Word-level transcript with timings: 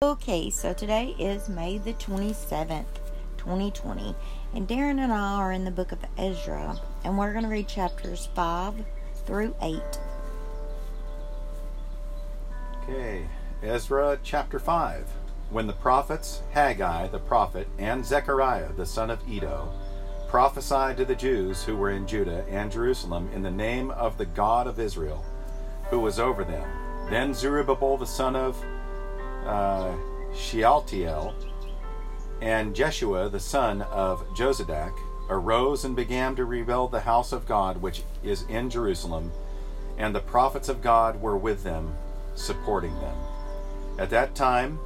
Okay, 0.00 0.48
so 0.48 0.72
today 0.72 1.16
is 1.18 1.48
May 1.48 1.76
the 1.76 1.92
27th, 1.94 2.84
2020, 3.36 4.14
and 4.54 4.68
Darren 4.68 5.00
and 5.00 5.12
I 5.12 5.34
are 5.34 5.50
in 5.50 5.64
the 5.64 5.72
book 5.72 5.90
of 5.90 5.98
Ezra, 6.16 6.80
and 7.02 7.18
we're 7.18 7.32
going 7.32 7.42
to 7.42 7.50
read 7.50 7.66
chapters 7.66 8.28
5 8.32 8.76
through 9.26 9.56
8. 9.60 9.80
Okay, 12.84 13.26
Ezra 13.60 14.20
chapter 14.22 14.60
5. 14.60 15.04
When 15.50 15.66
the 15.66 15.72
prophets 15.72 16.42
Haggai 16.52 17.08
the 17.08 17.18
prophet 17.18 17.66
and 17.76 18.06
Zechariah 18.06 18.72
the 18.74 18.86
son 18.86 19.10
of 19.10 19.28
Iddo 19.28 19.68
prophesied 20.28 20.96
to 20.98 21.06
the 21.06 21.16
Jews 21.16 21.64
who 21.64 21.76
were 21.76 21.90
in 21.90 22.06
Judah 22.06 22.44
and 22.48 22.70
Jerusalem 22.70 23.28
in 23.34 23.42
the 23.42 23.50
name 23.50 23.90
of 23.90 24.16
the 24.16 24.26
God 24.26 24.68
of 24.68 24.78
Israel, 24.78 25.24
who 25.90 25.98
was 25.98 26.20
over 26.20 26.44
them, 26.44 26.70
then 27.10 27.34
Zerubbabel 27.34 27.96
the 27.96 28.06
son 28.06 28.36
of 28.36 28.64
uh, 29.46 29.94
Shealtiel, 30.34 31.34
and 32.40 32.74
Jeshua 32.74 33.28
the 33.28 33.40
son 33.40 33.82
of 33.82 34.26
Jozadak 34.34 34.92
arose 35.28 35.84
and 35.84 35.94
began 35.94 36.36
to 36.36 36.44
rebuild 36.44 36.90
the 36.90 37.00
house 37.00 37.32
of 37.32 37.46
God 37.46 37.82
which 37.82 38.02
is 38.22 38.44
in 38.48 38.70
Jerusalem, 38.70 39.32
and 39.96 40.14
the 40.14 40.20
prophets 40.20 40.68
of 40.68 40.82
God 40.82 41.20
were 41.20 41.36
with 41.36 41.64
them, 41.64 41.94
supporting 42.34 42.94
them. 43.00 43.16
At 43.98 44.10
that 44.10 44.34
time, 44.34 44.78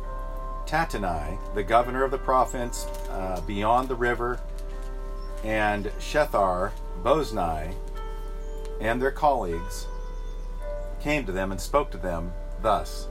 Tattenai, 0.66 1.36
the 1.54 1.62
governor 1.62 2.04
of 2.04 2.10
the 2.10 2.18
province 2.18 2.86
uh, 3.10 3.40
beyond 3.46 3.88
the 3.88 3.94
river, 3.94 4.40
and 5.44 5.86
Shethar 5.98 6.70
Bozenai, 7.02 7.74
and 8.80 9.00
their 9.00 9.10
colleagues 9.10 9.86
came 11.00 11.26
to 11.26 11.32
them 11.32 11.52
and 11.52 11.60
spoke 11.60 11.90
to 11.90 11.98
them 11.98 12.32
thus 12.62 13.08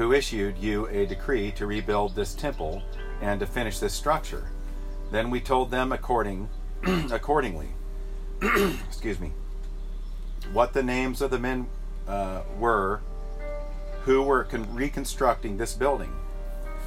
who 0.00 0.14
issued 0.14 0.56
you 0.56 0.86
a 0.86 1.04
decree 1.04 1.50
to 1.50 1.66
rebuild 1.66 2.14
this 2.14 2.34
temple 2.34 2.82
and 3.20 3.38
to 3.38 3.44
finish 3.44 3.78
this 3.78 3.92
structure. 3.92 4.50
Then 5.10 5.28
we 5.28 5.42
told 5.42 5.70
them 5.70 5.92
according 5.92 6.48
accordingly, 7.12 7.68
excuse 8.88 9.20
me, 9.20 9.32
what 10.54 10.72
the 10.72 10.82
names 10.82 11.20
of 11.20 11.30
the 11.30 11.38
men 11.38 11.66
uh, 12.08 12.40
were 12.58 13.02
who 14.04 14.22
were 14.22 14.44
con- 14.44 14.74
reconstructing 14.74 15.58
this 15.58 15.74
building. 15.74 16.14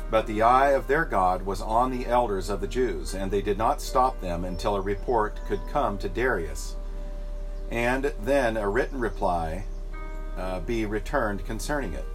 But 0.10 0.26
the 0.26 0.42
eye 0.42 0.72
of 0.72 0.88
their 0.88 1.06
God 1.06 1.46
was 1.46 1.62
on 1.62 1.92
the 1.92 2.08
elders 2.08 2.50
of 2.50 2.62
the 2.62 2.68
Jews, 2.68 3.14
and 3.14 3.30
they 3.30 3.44
did 3.44 3.60
not 3.60 3.80
stop 3.80 4.20
them 4.22 4.44
until 4.44 4.76
a 4.76 4.82
report 4.82 5.40
could 5.48 5.62
come 5.72 6.00
to 6.00 6.10
Darius, 6.10 6.78
and 7.70 8.12
then 8.24 8.58
a 8.58 8.68
written 8.68 9.00
reply 9.00 9.66
uh, 10.36 10.62
be 10.62 10.88
returned 10.88 11.46
concerning 11.46 11.94
it. 11.94 12.06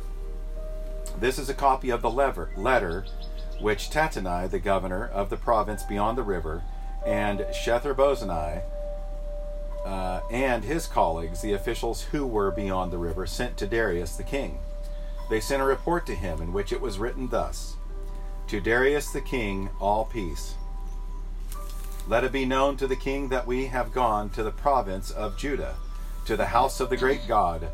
This 1.20 1.38
is 1.40 1.48
a 1.48 1.54
copy 1.54 1.90
of 1.90 2.00
the 2.00 2.10
lever, 2.10 2.50
letter 2.56 3.04
which 3.60 3.90
Tattenai, 3.90 4.48
the 4.48 4.60
governor 4.60 5.08
of 5.08 5.30
the 5.30 5.36
province 5.36 5.82
beyond 5.82 6.16
the 6.16 6.22
river, 6.22 6.62
and 7.04 7.40
Shethar 7.52 8.62
uh, 9.84 10.20
and 10.30 10.62
his 10.62 10.86
colleagues, 10.86 11.40
the 11.40 11.54
officials 11.54 12.02
who 12.02 12.24
were 12.24 12.52
beyond 12.52 12.92
the 12.92 12.98
river, 12.98 13.26
sent 13.26 13.56
to 13.56 13.66
Darius 13.66 14.16
the 14.16 14.22
king. 14.22 14.60
They 15.28 15.40
sent 15.40 15.60
a 15.60 15.64
report 15.64 16.06
to 16.06 16.14
him 16.14 16.40
in 16.40 16.52
which 16.52 16.72
it 16.72 16.80
was 16.80 17.00
written 17.00 17.28
thus 17.28 17.76
To 18.46 18.60
Darius 18.60 19.10
the 19.10 19.20
king, 19.20 19.70
all 19.80 20.04
peace. 20.04 20.54
Let 22.06 22.22
it 22.22 22.30
be 22.30 22.46
known 22.46 22.76
to 22.76 22.86
the 22.86 22.96
king 22.96 23.28
that 23.30 23.46
we 23.46 23.66
have 23.66 23.92
gone 23.92 24.30
to 24.30 24.44
the 24.44 24.52
province 24.52 25.10
of 25.10 25.36
Judah, 25.36 25.74
to 26.26 26.36
the 26.36 26.46
house 26.46 26.78
of 26.78 26.90
the 26.90 26.96
great 26.96 27.26
God 27.26 27.68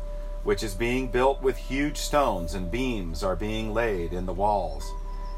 which 0.45 0.63
is 0.63 0.75
being 0.75 1.07
built 1.07 1.41
with 1.41 1.57
huge 1.57 1.97
stones, 1.97 2.53
and 2.53 2.71
beams 2.71 3.23
are 3.23 3.35
being 3.35 3.73
laid 3.73 4.13
in 4.13 4.27
the 4.27 4.33
walls. 4.33 4.89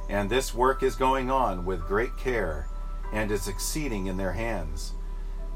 And 0.10 0.30
this 0.30 0.54
work 0.54 0.84
is 0.84 0.96
going 0.96 1.32
on 1.32 1.66
with 1.66 1.88
great 1.88 2.16
care, 2.18 2.68
and 3.14 3.32
is 3.32 3.48
exceeding 3.48 4.08
in 4.08 4.18
their 4.18 4.34
hands. 4.34 4.94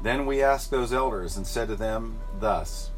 Then 0.02 0.24
we 0.24 0.42
asked 0.42 0.70
those 0.70 0.92
elders 0.92 1.36
and 1.36 1.46
said 1.46 1.68
to 1.68 1.76
them 1.76 2.18
thus 2.40 2.90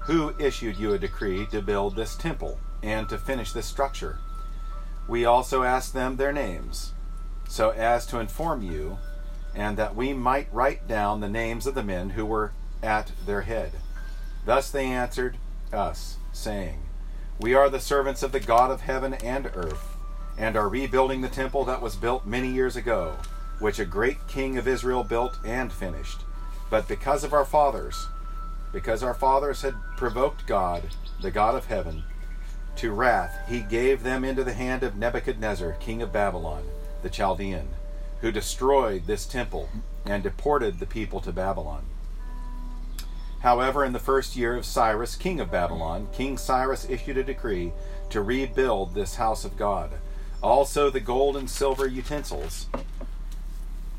Who 0.00 0.34
issued 0.38 0.76
you 0.76 0.92
a 0.92 0.98
decree 0.98 1.46
to 1.46 1.62
build 1.62 1.96
this 1.96 2.14
temple 2.14 2.58
and 2.82 3.08
to 3.08 3.16
finish 3.16 3.52
this 3.52 3.66
structure? 3.66 4.18
We 5.08 5.24
also 5.24 5.62
asked 5.62 5.94
them 5.94 6.16
their 6.16 6.32
names, 6.32 6.92
so 7.48 7.70
as 7.70 8.06
to 8.08 8.20
inform 8.20 8.62
you, 8.62 8.98
and 9.54 9.78
that 9.78 9.96
we 9.96 10.12
might 10.12 10.52
write 10.52 10.86
down 10.86 11.20
the 11.20 11.28
names 11.28 11.66
of 11.66 11.74
the 11.74 11.82
men 11.82 12.10
who 12.10 12.26
were 12.26 12.52
at 12.82 13.12
their 13.24 13.42
head. 13.42 13.72
Thus 14.44 14.70
they 14.70 14.86
answered, 14.86 15.38
us, 15.72 16.16
saying, 16.32 16.80
We 17.40 17.54
are 17.54 17.68
the 17.68 17.80
servants 17.80 18.22
of 18.22 18.32
the 18.32 18.40
God 18.40 18.70
of 18.70 18.82
heaven 18.82 19.14
and 19.14 19.50
earth, 19.54 19.96
and 20.38 20.56
are 20.56 20.68
rebuilding 20.68 21.20
the 21.20 21.28
temple 21.28 21.64
that 21.64 21.82
was 21.82 21.96
built 21.96 22.26
many 22.26 22.48
years 22.48 22.76
ago, 22.76 23.16
which 23.58 23.78
a 23.78 23.84
great 23.84 24.26
king 24.28 24.58
of 24.58 24.66
Israel 24.66 25.04
built 25.04 25.38
and 25.44 25.72
finished. 25.72 26.20
But 26.70 26.88
because 26.88 27.22
of 27.24 27.32
our 27.32 27.44
fathers, 27.44 28.08
because 28.72 29.02
our 29.02 29.14
fathers 29.14 29.62
had 29.62 29.74
provoked 29.96 30.46
God, 30.46 30.82
the 31.20 31.30
God 31.30 31.54
of 31.54 31.66
heaven, 31.66 32.02
to 32.76 32.90
wrath, 32.90 33.38
he 33.48 33.60
gave 33.60 34.02
them 34.02 34.24
into 34.24 34.42
the 34.42 34.54
hand 34.54 34.82
of 34.82 34.96
Nebuchadnezzar, 34.96 35.72
king 35.74 36.00
of 36.00 36.12
Babylon, 36.12 36.64
the 37.02 37.10
Chaldean, 37.10 37.68
who 38.20 38.32
destroyed 38.32 39.06
this 39.06 39.26
temple 39.26 39.68
and 40.06 40.22
deported 40.22 40.78
the 40.78 40.86
people 40.86 41.20
to 41.20 41.32
Babylon. 41.32 41.84
However, 43.42 43.84
in 43.84 43.92
the 43.92 43.98
first 43.98 44.36
year 44.36 44.56
of 44.56 44.64
Cyrus, 44.64 45.16
king 45.16 45.40
of 45.40 45.50
Babylon, 45.50 46.06
King 46.12 46.38
Cyrus 46.38 46.88
issued 46.88 47.18
a 47.18 47.24
decree 47.24 47.72
to 48.10 48.22
rebuild 48.22 48.94
this 48.94 49.16
house 49.16 49.44
of 49.44 49.56
God. 49.56 49.90
Also, 50.40 50.90
the 50.90 51.00
gold 51.00 51.36
and 51.36 51.50
silver 51.50 51.86
utensils 51.86 52.66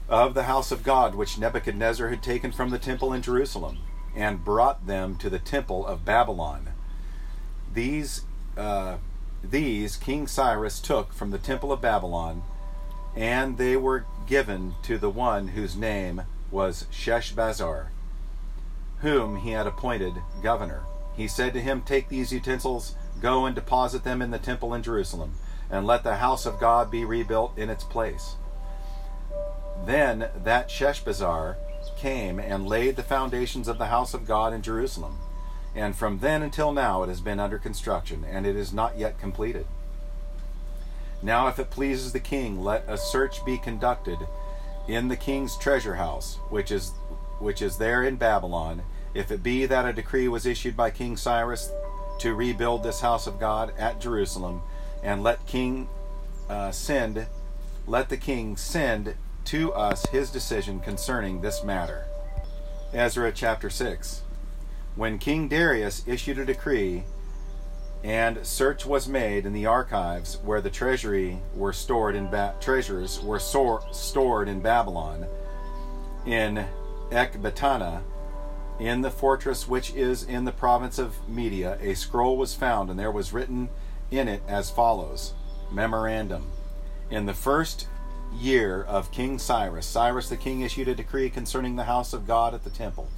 of 0.07 0.33
the 0.33 0.43
house 0.43 0.71
of 0.71 0.83
God, 0.83 1.15
which 1.15 1.37
Nebuchadnezzar 1.37 2.07
had 2.07 2.23
taken 2.23 2.53
from 2.53 2.69
the 2.69 2.79
temple 2.79 3.11
in 3.11 3.21
Jerusalem, 3.21 3.79
and 4.15 4.45
brought 4.45 4.87
them 4.87 5.17
to 5.17 5.29
the 5.29 5.39
temple 5.39 5.85
of 5.85 6.05
Babylon. 6.05 6.69
These, 7.73 8.21
uh, 8.55 8.97
these 9.43 9.97
King 9.97 10.25
Cyrus 10.25 10.79
took 10.79 11.11
from 11.11 11.31
the 11.31 11.37
temple 11.37 11.73
of 11.73 11.81
Babylon, 11.81 12.43
and 13.13 13.57
they 13.57 13.75
were 13.75 14.05
given 14.25 14.75
to 14.83 14.97
the 14.97 15.09
one 15.09 15.49
whose 15.49 15.75
name 15.75 16.21
was 16.49 16.87
Sheshbazzar 16.91 17.87
whom 19.03 19.35
he 19.35 19.51
had 19.51 19.67
appointed 19.67 20.13
governor. 20.41 20.81
He 21.15 21.27
said 21.27 21.53
to 21.53 21.61
him, 21.61 21.81
Take 21.81 22.07
these 22.09 22.31
utensils, 22.31 22.95
go 23.21 23.45
and 23.45 23.53
deposit 23.53 24.03
them 24.03 24.21
in 24.21 24.31
the 24.31 24.39
temple 24.39 24.73
in 24.73 24.81
Jerusalem, 24.81 25.35
and 25.69 25.85
let 25.85 26.03
the 26.03 26.15
house 26.15 26.45
of 26.45 26.59
God 26.59 26.89
be 26.89 27.05
rebuilt 27.05 27.57
in 27.57 27.69
its 27.69 27.83
place. 27.83 28.35
Then 29.85 30.29
that 30.43 30.69
Sheshbazzar 30.69 31.57
came 31.97 32.39
and 32.39 32.65
laid 32.65 32.95
the 32.95 33.03
foundations 33.03 33.67
of 33.67 33.77
the 33.77 33.87
house 33.87 34.13
of 34.13 34.25
God 34.25 34.53
in 34.53 34.61
Jerusalem. 34.61 35.19
And 35.75 35.95
from 35.95 36.19
then 36.19 36.41
until 36.41 36.71
now 36.71 37.03
it 37.03 37.09
has 37.09 37.19
been 37.19 37.41
under 37.41 37.57
construction, 37.57 38.25
and 38.27 38.47
it 38.47 38.55
is 38.55 38.71
not 38.71 38.97
yet 38.97 39.19
completed. 39.19 39.65
Now, 41.21 41.47
if 41.47 41.59
it 41.59 41.69
pleases 41.69 42.13
the 42.13 42.19
king, 42.19 42.63
let 42.63 42.85
a 42.87 42.97
search 42.97 43.45
be 43.45 43.57
conducted 43.57 44.19
in 44.87 45.09
the 45.09 45.17
king's 45.17 45.57
treasure 45.57 45.95
house, 45.95 46.35
which 46.49 46.71
is 46.71 46.91
which 47.39 47.61
is 47.61 47.77
there 47.77 48.03
in 48.03 48.15
Babylon, 48.15 48.83
if 49.13 49.31
it 49.31 49.43
be 49.43 49.65
that 49.65 49.85
a 49.85 49.93
decree 49.93 50.27
was 50.27 50.45
issued 50.45 50.75
by 50.75 50.89
King 50.89 51.17
Cyrus 51.17 51.71
to 52.19 52.33
rebuild 52.33 52.83
this 52.83 53.01
house 53.01 53.27
of 53.27 53.39
God 53.39 53.73
at 53.77 53.99
Jerusalem, 53.99 54.61
and 55.03 55.23
let 55.23 55.45
King 55.45 55.87
uh, 56.49 56.71
send, 56.71 57.27
let 57.87 58.09
the 58.09 58.17
king 58.17 58.55
send 58.57 59.15
to 59.45 59.73
us 59.73 60.05
his 60.07 60.29
decision 60.29 60.79
concerning 60.79 61.41
this 61.41 61.63
matter. 61.63 62.05
Ezra 62.93 63.31
chapter 63.31 63.69
6. 63.69 64.21
When 64.95 65.17
King 65.17 65.47
Darius 65.47 66.03
issued 66.07 66.37
a 66.37 66.45
decree, 66.45 67.03
and 68.03 68.45
search 68.45 68.85
was 68.85 69.07
made 69.07 69.45
in 69.45 69.53
the 69.53 69.65
archives 69.65 70.37
where 70.43 70.61
the 70.61 70.69
treasury 70.69 71.39
were 71.55 71.73
stored 71.73 72.15
in 72.15 72.29
ba- 72.29 72.53
treasures 72.59 73.21
were 73.21 73.39
sor- 73.39 73.81
stored 73.91 74.49
in 74.49 74.59
Babylon, 74.59 75.25
in 76.25 76.65
Ecbatana, 77.09 78.01
in 78.79 79.01
the 79.01 79.11
fortress 79.11 79.67
which 79.67 79.93
is 79.93 80.23
in 80.23 80.45
the 80.45 80.51
province 80.51 80.97
of 80.99 81.15
Media, 81.27 81.77
a 81.81 81.93
scroll 81.93 82.37
was 82.37 82.55
found, 82.55 82.89
and 82.89 82.99
there 82.99 83.11
was 83.11 83.33
written 83.33 83.69
in 84.11 84.27
it 84.27 84.41
as 84.47 84.69
follows 84.69 85.33
Memorandum. 85.71 86.49
In 87.09 87.25
the 87.25 87.33
first 87.33 87.87
year 88.35 88.83
of 88.83 89.11
King 89.11 89.37
Cyrus, 89.37 89.85
Cyrus 89.85 90.29
the 90.29 90.37
king 90.37 90.61
issued 90.61 90.87
a 90.87 90.95
decree 90.95 91.29
concerning 91.29 91.75
the 91.75 91.83
house 91.83 92.13
of 92.13 92.27
God 92.27 92.53
at 92.53 92.63
the 92.63 92.69
temple 92.69 93.09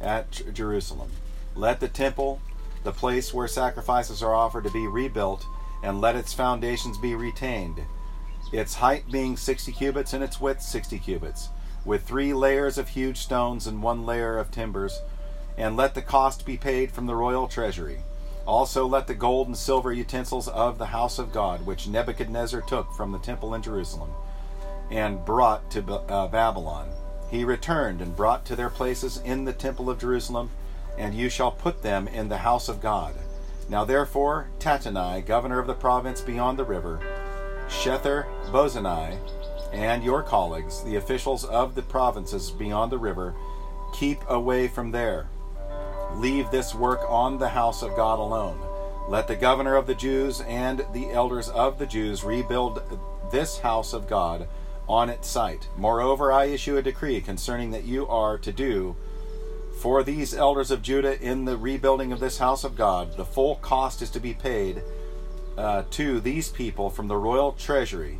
at 0.00 0.42
Jerusalem. 0.54 1.10
Let 1.54 1.80
the 1.80 1.88
temple, 1.88 2.40
the 2.84 2.92
place 2.92 3.34
where 3.34 3.48
sacrifices 3.48 4.22
are 4.22 4.34
offered, 4.34 4.64
to 4.64 4.70
be 4.70 4.86
rebuilt, 4.86 5.44
and 5.82 6.00
let 6.00 6.16
its 6.16 6.32
foundations 6.32 6.96
be 6.96 7.14
retained, 7.14 7.80
its 8.52 8.74
height 8.74 9.10
being 9.10 9.36
sixty 9.36 9.72
cubits 9.72 10.14
and 10.14 10.24
its 10.24 10.40
width 10.40 10.62
sixty 10.62 10.98
cubits 10.98 11.50
with 11.84 12.02
three 12.02 12.32
layers 12.32 12.78
of 12.78 12.88
huge 12.88 13.18
stones 13.18 13.66
and 13.66 13.82
one 13.82 14.04
layer 14.04 14.38
of 14.38 14.50
timbers, 14.50 15.02
and 15.56 15.76
let 15.76 15.94
the 15.94 16.02
cost 16.02 16.46
be 16.46 16.56
paid 16.56 16.90
from 16.90 17.06
the 17.06 17.14
royal 17.16 17.48
treasury. 17.48 18.00
Also, 18.46 18.86
let 18.86 19.06
the 19.06 19.14
gold 19.14 19.46
and 19.46 19.56
silver 19.56 19.92
utensils 19.92 20.48
of 20.48 20.78
the 20.78 20.86
house 20.86 21.18
of 21.18 21.32
God, 21.32 21.66
which 21.66 21.88
Nebuchadnezzar 21.88 22.62
took 22.62 22.92
from 22.92 23.12
the 23.12 23.18
temple 23.18 23.54
in 23.54 23.62
Jerusalem, 23.62 24.10
and 24.90 25.24
brought 25.24 25.70
to 25.70 25.84
uh, 25.84 26.26
Babylon, 26.28 26.90
he 27.30 27.44
returned 27.44 28.00
and 28.00 28.16
brought 28.16 28.44
to 28.46 28.56
their 28.56 28.70
places 28.70 29.18
in 29.24 29.44
the 29.44 29.52
temple 29.52 29.88
of 29.88 30.00
Jerusalem, 30.00 30.50
and 30.98 31.14
you 31.14 31.28
shall 31.28 31.52
put 31.52 31.82
them 31.82 32.08
in 32.08 32.28
the 32.28 32.38
house 32.38 32.68
of 32.68 32.80
God. 32.80 33.14
Now 33.68 33.84
therefore, 33.84 34.48
Tattenai, 34.58 35.24
governor 35.24 35.60
of 35.60 35.68
the 35.68 35.74
province 35.74 36.20
beyond 36.20 36.58
the 36.58 36.64
river, 36.64 37.00
Shethar 37.68 38.26
Bozenai, 38.50 39.16
and 39.72 40.02
your 40.02 40.22
colleagues, 40.22 40.82
the 40.82 40.96
officials 40.96 41.44
of 41.44 41.74
the 41.74 41.82
provinces 41.82 42.50
beyond 42.50 42.90
the 42.90 42.98
river, 42.98 43.34
keep 43.92 44.18
away 44.28 44.68
from 44.68 44.90
there. 44.90 45.28
Leave 46.14 46.50
this 46.50 46.74
work 46.74 47.00
on 47.08 47.38
the 47.38 47.48
house 47.48 47.82
of 47.82 47.96
God 47.96 48.18
alone. 48.18 48.58
Let 49.08 49.28
the 49.28 49.36
governor 49.36 49.76
of 49.76 49.86
the 49.86 49.94
Jews 49.94 50.40
and 50.42 50.84
the 50.92 51.10
elders 51.10 51.48
of 51.48 51.78
the 51.78 51.86
Jews 51.86 52.24
rebuild 52.24 52.82
this 53.30 53.58
house 53.58 53.92
of 53.92 54.08
God 54.08 54.48
on 54.88 55.08
its 55.08 55.28
site. 55.28 55.68
Moreover, 55.76 56.32
I 56.32 56.46
issue 56.46 56.76
a 56.76 56.82
decree 56.82 57.20
concerning 57.20 57.70
that 57.70 57.84
you 57.84 58.06
are 58.08 58.38
to 58.38 58.52
do 58.52 58.96
for 59.80 60.02
these 60.02 60.34
elders 60.34 60.70
of 60.70 60.82
Judah 60.82 61.20
in 61.22 61.44
the 61.44 61.56
rebuilding 61.56 62.12
of 62.12 62.20
this 62.20 62.38
house 62.38 62.64
of 62.64 62.76
God. 62.76 63.16
The 63.16 63.24
full 63.24 63.56
cost 63.56 64.02
is 64.02 64.10
to 64.10 64.20
be 64.20 64.34
paid 64.34 64.82
uh, 65.56 65.84
to 65.90 66.20
these 66.20 66.48
people 66.48 66.90
from 66.90 67.08
the 67.08 67.16
royal 67.16 67.52
treasury 67.52 68.18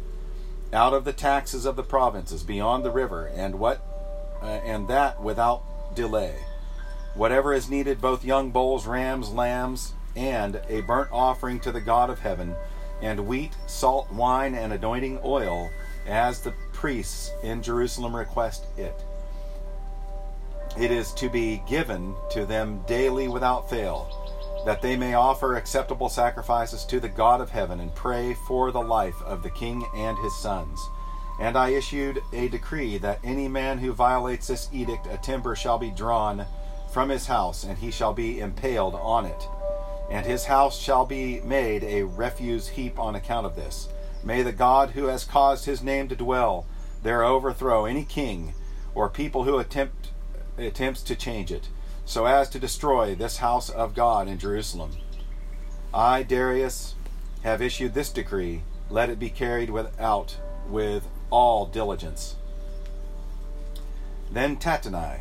out 0.73 0.95
of 0.95 1.05
the 1.05 1.13
taxes 1.13 1.65
of 1.65 1.77
the 1.77 1.83
provinces 1.83 2.43
beyond 2.43 2.85
the 2.85 2.91
river, 2.91 3.27
and 3.27 3.59
what 3.59 3.81
uh, 4.43 4.47
and 4.47 4.89
that 4.89 5.21
without 5.23 5.63
delay. 5.95 6.37
Whatever 7.15 7.53
is 7.53 7.69
needed, 7.69 8.01
both 8.01 8.25
young 8.25 8.51
bulls, 8.51 8.87
rams, 8.87 9.31
lambs, 9.31 9.95
and 10.15 10.61
a 10.69 10.81
burnt 10.83 11.11
offering 11.13 11.61
to 11.61 11.73
the 11.73 11.81
God 11.81 12.09
of 12.09 12.21
heaven, 12.21 12.55
and 13.03 13.27
wheat, 13.27 13.57
salt, 13.67 14.11
wine, 14.13 14.55
and 14.55 14.73
anointing 14.73 15.19
oil, 15.25 15.71
as 16.07 16.41
the 16.41 16.55
priests 16.73 17.31
in 17.43 17.63
Jerusalem 17.63 18.15
request 18.15 18.65
it. 18.77 18.95
It 20.79 20.93
is 20.93 21.13
to 21.15 21.29
be 21.29 21.63
given 21.69 22.15
to 22.31 22.47
them 22.47 22.85
daily 22.87 23.27
without 23.27 23.69
fail 23.69 24.20
that 24.65 24.83
they 24.83 24.97
may 24.97 25.15
offer 25.15 25.57
acceptable 25.57 26.09
sacrifices 26.09 26.85
to 26.85 27.01
the 27.01 27.09
God 27.09 27.41
of 27.41 27.51
heaven 27.51 27.81
and 27.81 27.95
pray 27.95 28.35
for 28.47 28.71
the 28.71 28.83
life 28.83 29.21
of 29.23 29.43
the 29.43 29.51
king 29.51 29.85
and 29.95 30.19
his 30.19 30.37
sons. 30.37 30.79
And 31.41 31.57
I 31.57 31.71
issued 31.71 32.23
a 32.33 32.49
decree 32.49 32.99
that 32.99 33.21
any 33.25 33.49
man 33.49 33.79
who 33.79 33.93
violates 33.93 34.49
this 34.49 34.69
edict, 34.73 35.07
a 35.07 35.17
timber 35.17 35.57
shall 35.57 35.79
be 35.79 35.91
drawn 35.91 36.45
from 36.93 37.09
his 37.09 37.27
house, 37.27 37.65
and 37.65 37.79
he 37.79 37.91
shall 37.91 38.13
be 38.13 38.41
impaled 38.41 38.95
on 38.97 39.25
it. 39.25 39.49
And 40.11 40.27
his 40.27 40.45
house 40.45 40.79
shall 40.79 41.07
be 41.07 41.41
made 41.41 41.85
a 41.85 42.03
refuse 42.03 42.69
heap 42.69 42.99
on 42.99 43.15
account 43.15 43.47
of 43.47 43.57
this. 43.57 43.89
May 44.23 44.43
the 44.43 44.53
God 44.53 44.91
who 44.91 45.07
has 45.07 45.25
caused 45.25 45.65
his 45.65 45.83
name 45.83 46.09
to 46.09 46.17
dwell 46.17 46.67
there 47.03 47.25
overthrow 47.25 47.87
any 47.87 48.05
king 48.05 48.53
or 48.95 49.09
people 49.09 49.45
who 49.45 49.59
attempt 49.59 50.11
attempts 50.59 51.03
to 51.03 51.17
change 51.17 51.51
it 51.51 51.69
so 52.11 52.27
as 52.27 52.49
to 52.49 52.59
destroy 52.59 53.15
this 53.15 53.37
house 53.37 53.71
of 53.71 53.95
God 53.95 54.27
in 54.27 54.37
Jerusalem. 54.37 54.91
I, 55.95 56.25
Darius, 56.25 56.97
have 57.45 57.63
issued 57.63 57.95
this 57.95 58.11
decree. 58.11 58.63
Let 58.91 59.11
it 59.11 59.21
be 59.21 59.31
carried 59.31 59.71
out 59.97 60.37
with 60.69 61.07
all 61.31 61.67
diligence. 61.67 62.35
Then 64.29 64.57
Tattenai, 64.57 65.21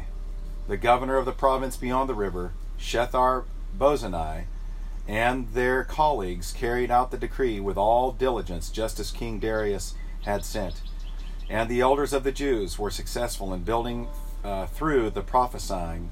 the 0.68 0.77
governor 0.77 1.18
of 1.18 1.25
the 1.25 1.31
province 1.31 1.77
beyond 1.77 2.09
the 2.09 2.15
river, 2.15 2.53
Shethar 2.80 3.44
Bozenai, 3.77 4.45
and 5.07 5.50
their 5.50 5.83
colleagues 5.83 6.51
carried 6.51 6.89
out 6.89 7.12
the 7.12 7.19
decree 7.19 7.59
with 7.59 7.77
all 7.77 8.12
diligence, 8.12 8.71
just 8.71 9.00
as 9.00 9.12
King 9.12 9.38
Darius 9.38 9.94
had 10.24 10.44
sent. 10.44 10.81
And 11.51 11.69
the 11.69 11.81
elders 11.81 12.13
of 12.13 12.24
the 12.24 12.31
Jews 12.31 12.80
were 12.80 12.89
successful 12.89 13.53
in 13.53 13.62
building 13.62 14.07
uh, 14.44 14.65
through 14.65 15.12
the 15.12 15.21
prophesying 15.21 16.09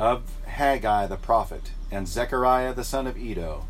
of 0.00 0.22
Haggai 0.46 1.06
the 1.08 1.16
prophet 1.16 1.72
and 1.90 2.08
Zechariah 2.08 2.72
the 2.72 2.84
son 2.84 3.06
of 3.06 3.18
Iddo. 3.18 3.66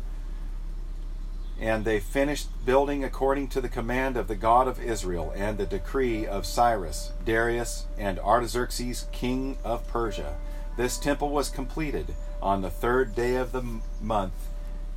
And 1.59 1.83
they 1.83 1.99
finished 1.99 2.47
building 2.65 3.03
according 3.03 3.49
to 3.49 3.59
the 3.59 3.67
command 3.67 4.15
of 4.15 4.29
the 4.29 4.37
God 4.37 4.65
of 4.65 4.81
Israel 4.81 5.33
and 5.35 5.57
the 5.57 5.65
decree 5.65 6.25
of 6.25 6.45
Cyrus, 6.45 7.11
Darius, 7.25 7.85
and 7.97 8.17
Artaxerxes, 8.17 9.07
king 9.11 9.57
of 9.65 9.85
Persia. 9.89 10.37
This 10.77 10.97
temple 10.97 11.31
was 11.31 11.49
completed 11.49 12.15
on 12.41 12.61
the 12.61 12.69
third 12.69 13.13
day 13.13 13.35
of 13.35 13.51
the 13.51 13.81
month, 13.99 14.47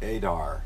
Adar. 0.00 0.62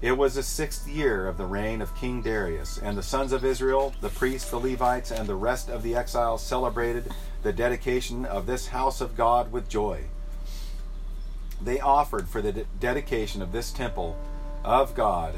It 0.00 0.16
was 0.16 0.36
the 0.36 0.44
sixth 0.44 0.86
year 0.86 1.26
of 1.26 1.38
the 1.38 1.46
reign 1.46 1.82
of 1.82 1.96
King 1.96 2.22
Darius, 2.22 2.78
and 2.78 2.96
the 2.96 3.02
sons 3.02 3.32
of 3.32 3.44
Israel, 3.44 3.92
the 4.00 4.10
priests, 4.10 4.48
the 4.48 4.60
Levites, 4.60 5.10
and 5.10 5.28
the 5.28 5.34
rest 5.34 5.68
of 5.68 5.82
the 5.82 5.96
exiles 5.96 6.46
celebrated 6.46 7.12
the 7.42 7.52
dedication 7.52 8.24
of 8.24 8.46
this 8.46 8.68
house 8.68 9.00
of 9.00 9.16
God 9.16 9.52
with 9.52 9.68
joy. 9.68 10.04
They 11.60 11.80
offered 11.80 12.28
for 12.28 12.42
the 12.42 12.52
de- 12.52 12.64
dedication 12.80 13.42
of 13.42 13.52
this 13.52 13.72
temple 13.72 14.16
of 14.64 14.94
God 14.94 15.34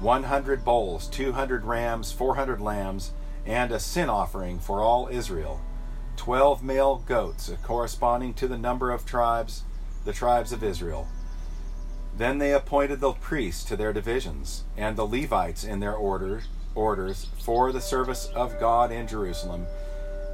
100 0.00 0.64
bulls, 0.64 1.06
200 1.08 1.64
rams, 1.64 2.10
400 2.10 2.60
lambs, 2.60 3.12
and 3.46 3.70
a 3.70 3.78
sin 3.78 4.08
offering 4.08 4.58
for 4.58 4.80
all 4.80 5.08
Israel, 5.08 5.60
12 6.16 6.64
male 6.64 6.96
goats 7.06 7.52
corresponding 7.62 8.34
to 8.34 8.48
the 8.48 8.58
number 8.58 8.90
of 8.90 9.06
tribes, 9.06 9.62
the 10.04 10.12
tribes 10.12 10.52
of 10.52 10.64
Israel. 10.64 11.06
Then 12.16 12.38
they 12.38 12.52
appointed 12.52 13.00
the 13.00 13.12
priests 13.12 13.64
to 13.64 13.76
their 13.76 13.92
divisions, 13.92 14.64
and 14.76 14.96
the 14.96 15.06
Levites 15.06 15.64
in 15.64 15.80
their 15.80 15.94
orders, 15.94 16.44
orders 16.74 17.28
for 17.40 17.70
the 17.70 17.80
service 17.80 18.26
of 18.34 18.58
God 18.58 18.90
in 18.90 19.06
Jerusalem 19.06 19.66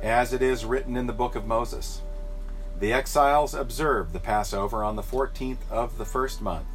as 0.03 0.33
it 0.33 0.43
is 0.43 0.65
written 0.65 0.97
in 0.97 1.07
the 1.07 1.13
book 1.13 1.35
of 1.35 1.47
Moses. 1.47 2.03
The 2.79 2.93
exiles 2.93 3.55
observed 3.55 4.13
the 4.13 4.21
Passover 4.21 4.83
on 4.83 4.97
the 4.97 5.03
fourteenth 5.03 5.71
of 5.71 5.99
the 5.99 6.05
first 6.05 6.41
month, 6.41 6.67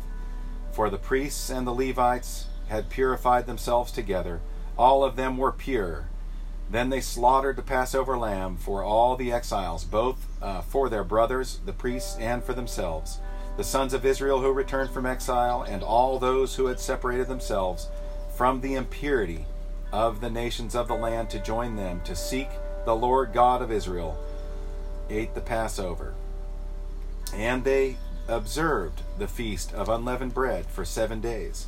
for 0.71 0.89
the 0.89 0.97
priests 0.97 1.49
and 1.49 1.65
the 1.65 1.73
Levites 1.73 2.45
had 2.67 2.89
purified 2.89 3.47
themselves 3.47 3.91
together. 3.91 4.41
All 4.77 5.03
of 5.03 5.15
them 5.15 5.37
were 5.37 5.51
pure. 5.51 6.05
Then 6.69 6.89
they 6.89 7.01
slaughtered 7.01 7.55
the 7.55 7.61
Passover 7.61 8.17
lamb 8.17 8.57
for 8.57 8.83
all 8.83 9.15
the 9.15 9.31
exiles, 9.31 9.83
both 9.83 10.27
uh, 10.41 10.61
for 10.61 10.89
their 10.89 11.03
brothers, 11.03 11.59
the 11.65 11.73
priests, 11.73 12.17
and 12.19 12.43
for 12.43 12.53
themselves, 12.53 13.19
the 13.55 13.63
sons 13.63 13.93
of 13.93 14.05
Israel 14.05 14.41
who 14.41 14.51
returned 14.51 14.89
from 14.89 15.05
exile, 15.05 15.63
and 15.63 15.81
all 15.83 16.19
those 16.19 16.55
who 16.55 16.65
had 16.65 16.79
separated 16.79 17.27
themselves 17.27 17.87
from 18.35 18.61
the 18.61 18.73
impurity 18.75 19.45
of 19.91 20.21
the 20.21 20.29
nations 20.29 20.75
of 20.75 20.87
the 20.87 20.95
land 20.95 21.29
to 21.29 21.39
join 21.39 21.75
them 21.75 22.01
to 22.03 22.15
seek 22.15 22.49
the 22.85 22.95
Lord 22.95 23.33
God 23.33 23.61
of 23.61 23.71
Israel 23.71 24.17
ate 25.09 25.33
the 25.33 25.41
Passover. 25.41 26.13
And 27.33 27.63
they 27.63 27.97
observed 28.27 29.01
the 29.17 29.27
feast 29.27 29.73
of 29.73 29.89
unleavened 29.89 30.33
bread 30.33 30.65
for 30.67 30.85
seven 30.85 31.19
days, 31.19 31.67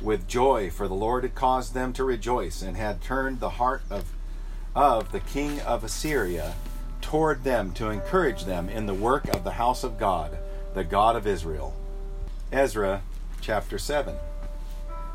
with 0.00 0.28
joy, 0.28 0.70
for 0.70 0.88
the 0.88 0.94
Lord 0.94 1.24
had 1.24 1.34
caused 1.34 1.74
them 1.74 1.92
to 1.94 2.04
rejoice, 2.04 2.62
and 2.62 2.76
had 2.76 3.02
turned 3.02 3.40
the 3.40 3.50
heart 3.50 3.82
of, 3.90 4.12
of 4.74 5.12
the 5.12 5.20
king 5.20 5.60
of 5.60 5.84
Assyria 5.84 6.54
toward 7.00 7.44
them 7.44 7.72
to 7.72 7.90
encourage 7.90 8.44
them 8.44 8.68
in 8.68 8.86
the 8.86 8.94
work 8.94 9.28
of 9.28 9.44
the 9.44 9.52
house 9.52 9.82
of 9.82 9.98
God, 9.98 10.36
the 10.74 10.84
God 10.84 11.16
of 11.16 11.26
Israel. 11.26 11.74
Ezra 12.52 13.02
chapter 13.40 13.78
7. 13.78 14.14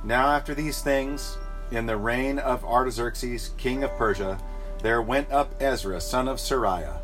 Now, 0.04 0.28
after 0.28 0.54
these 0.54 0.82
things, 0.82 1.38
in 1.72 1.86
the 1.86 1.98
reign 1.98 2.38
of 2.38 2.64
Artaxerxes, 2.64 3.52
king 3.58 3.84
of 3.84 3.96
Persia, 3.98 4.40
there 4.86 5.02
went 5.02 5.32
up 5.32 5.56
Ezra, 5.60 6.00
son 6.00 6.28
of 6.28 6.38
Seraiah, 6.38 7.00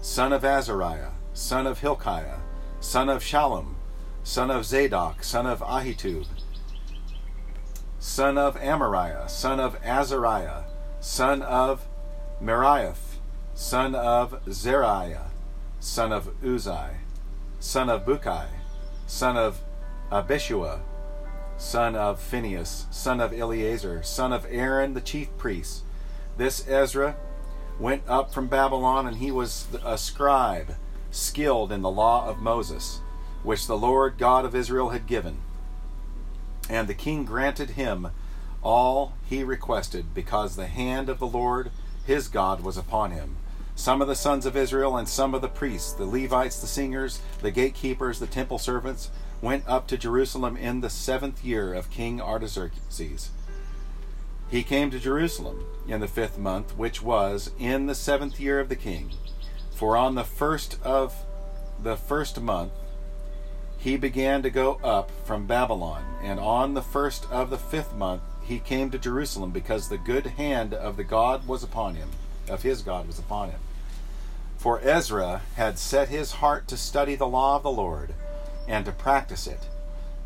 son 0.00 0.32
of 0.32 0.42
Azariah, 0.42 1.10
son 1.34 1.66
of 1.66 1.80
Hilkiah, 1.80 2.38
son 2.80 3.10
of 3.10 3.22
Shallum, 3.22 3.74
son 4.22 4.50
of 4.50 4.64
Zadok, 4.64 5.22
son 5.22 5.46
of 5.46 5.60
Ahitub, 5.60 6.26
son 7.98 8.38
of 8.38 8.56
Amariah, 8.56 9.28
son 9.28 9.60
of 9.60 9.76
Azariah, 9.84 10.62
son 11.00 11.42
of 11.42 11.86
Meraioth, 12.42 13.18
son 13.52 13.94
of 13.94 14.42
Zeriah, 14.46 15.26
son 15.78 16.12
of 16.12 16.40
Uzai, 16.40 16.94
son 17.58 17.90
of 17.90 18.06
Bukai, 18.06 18.46
son 19.06 19.36
of 19.36 19.60
Abishua, 20.10 20.80
son 21.58 21.94
of 21.94 22.18
Phinehas, 22.18 22.86
son 22.90 23.20
of 23.20 23.34
Eleazar, 23.34 24.02
son 24.02 24.32
of 24.32 24.46
Aaron 24.48 24.94
the 24.94 25.02
chief 25.02 25.28
priest, 25.36 25.84
this 26.40 26.66
Ezra 26.66 27.16
went 27.78 28.02
up 28.08 28.32
from 28.32 28.46
Babylon, 28.46 29.06
and 29.06 29.18
he 29.18 29.30
was 29.30 29.66
a 29.84 29.98
scribe, 29.98 30.74
skilled 31.10 31.70
in 31.70 31.82
the 31.82 31.90
law 31.90 32.26
of 32.26 32.40
Moses, 32.40 33.00
which 33.42 33.66
the 33.66 33.76
Lord 33.76 34.16
God 34.16 34.46
of 34.46 34.54
Israel 34.54 34.88
had 34.88 35.06
given. 35.06 35.36
And 36.70 36.88
the 36.88 36.94
king 36.94 37.26
granted 37.26 37.70
him 37.70 38.08
all 38.62 39.12
he 39.28 39.44
requested, 39.44 40.14
because 40.14 40.56
the 40.56 40.66
hand 40.66 41.10
of 41.10 41.18
the 41.18 41.26
Lord 41.26 41.70
his 42.06 42.28
God 42.28 42.62
was 42.62 42.78
upon 42.78 43.10
him. 43.10 43.36
Some 43.74 44.00
of 44.00 44.08
the 44.08 44.14
sons 44.14 44.46
of 44.46 44.56
Israel 44.56 44.96
and 44.96 45.08
some 45.08 45.34
of 45.34 45.42
the 45.42 45.48
priests, 45.48 45.92
the 45.92 46.06
Levites, 46.06 46.58
the 46.58 46.66
singers, 46.66 47.20
the 47.42 47.50
gatekeepers, 47.50 48.18
the 48.18 48.26
temple 48.26 48.58
servants, 48.58 49.10
went 49.42 49.68
up 49.68 49.86
to 49.88 49.98
Jerusalem 49.98 50.56
in 50.56 50.80
the 50.80 50.90
seventh 50.90 51.44
year 51.44 51.74
of 51.74 51.90
King 51.90 52.18
Artaxerxes. 52.18 53.30
He 54.50 54.64
came 54.64 54.90
to 54.90 54.98
Jerusalem 54.98 55.64
in 55.86 56.00
the 56.00 56.08
fifth 56.08 56.36
month, 56.36 56.76
which 56.76 57.02
was 57.02 57.52
in 57.58 57.86
the 57.86 57.94
seventh 57.94 58.40
year 58.40 58.58
of 58.58 58.68
the 58.68 58.76
king. 58.76 59.12
For 59.70 59.96
on 59.96 60.16
the 60.16 60.24
first 60.24 60.78
of 60.82 61.14
the 61.82 61.96
first 61.96 62.40
month 62.40 62.72
he 63.78 63.96
began 63.96 64.42
to 64.42 64.50
go 64.50 64.74
up 64.84 65.10
from 65.24 65.46
Babylon, 65.46 66.04
and 66.22 66.38
on 66.38 66.74
the 66.74 66.82
first 66.82 67.26
of 67.30 67.48
the 67.48 67.56
fifth 67.56 67.94
month 67.94 68.22
he 68.42 68.58
came 68.58 68.90
to 68.90 68.98
Jerusalem, 68.98 69.52
because 69.52 69.88
the 69.88 69.96
good 69.96 70.26
hand 70.26 70.74
of 70.74 70.96
the 70.96 71.04
God 71.04 71.46
was 71.46 71.62
upon 71.62 71.94
him, 71.94 72.10
of 72.48 72.62
his 72.62 72.82
God 72.82 73.06
was 73.06 73.18
upon 73.18 73.50
him. 73.50 73.60
For 74.58 74.80
Ezra 74.80 75.42
had 75.54 75.78
set 75.78 76.08
his 76.08 76.32
heart 76.32 76.68
to 76.68 76.76
study 76.76 77.14
the 77.14 77.26
law 77.26 77.56
of 77.56 77.62
the 77.62 77.70
Lord, 77.70 78.14
and 78.68 78.84
to 78.84 78.92
practice 78.92 79.46
it, 79.46 79.68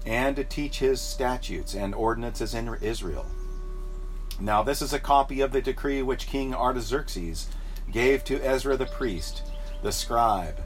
and 0.04 0.34
to 0.34 0.42
teach 0.42 0.78
his 0.78 1.00
statutes 1.00 1.74
and 1.74 1.94
ordinances 1.94 2.54
in 2.54 2.74
Israel. 2.80 3.26
Now 4.40 4.62
this 4.62 4.82
is 4.82 4.92
a 4.92 4.98
copy 4.98 5.40
of 5.40 5.52
the 5.52 5.62
decree 5.62 6.02
which 6.02 6.26
King 6.26 6.54
Artaxerxes 6.54 7.48
gave 7.90 8.24
to 8.24 8.40
Ezra 8.40 8.76
the 8.76 8.86
priest, 8.86 9.42
the 9.82 9.92
scribe, 9.92 10.60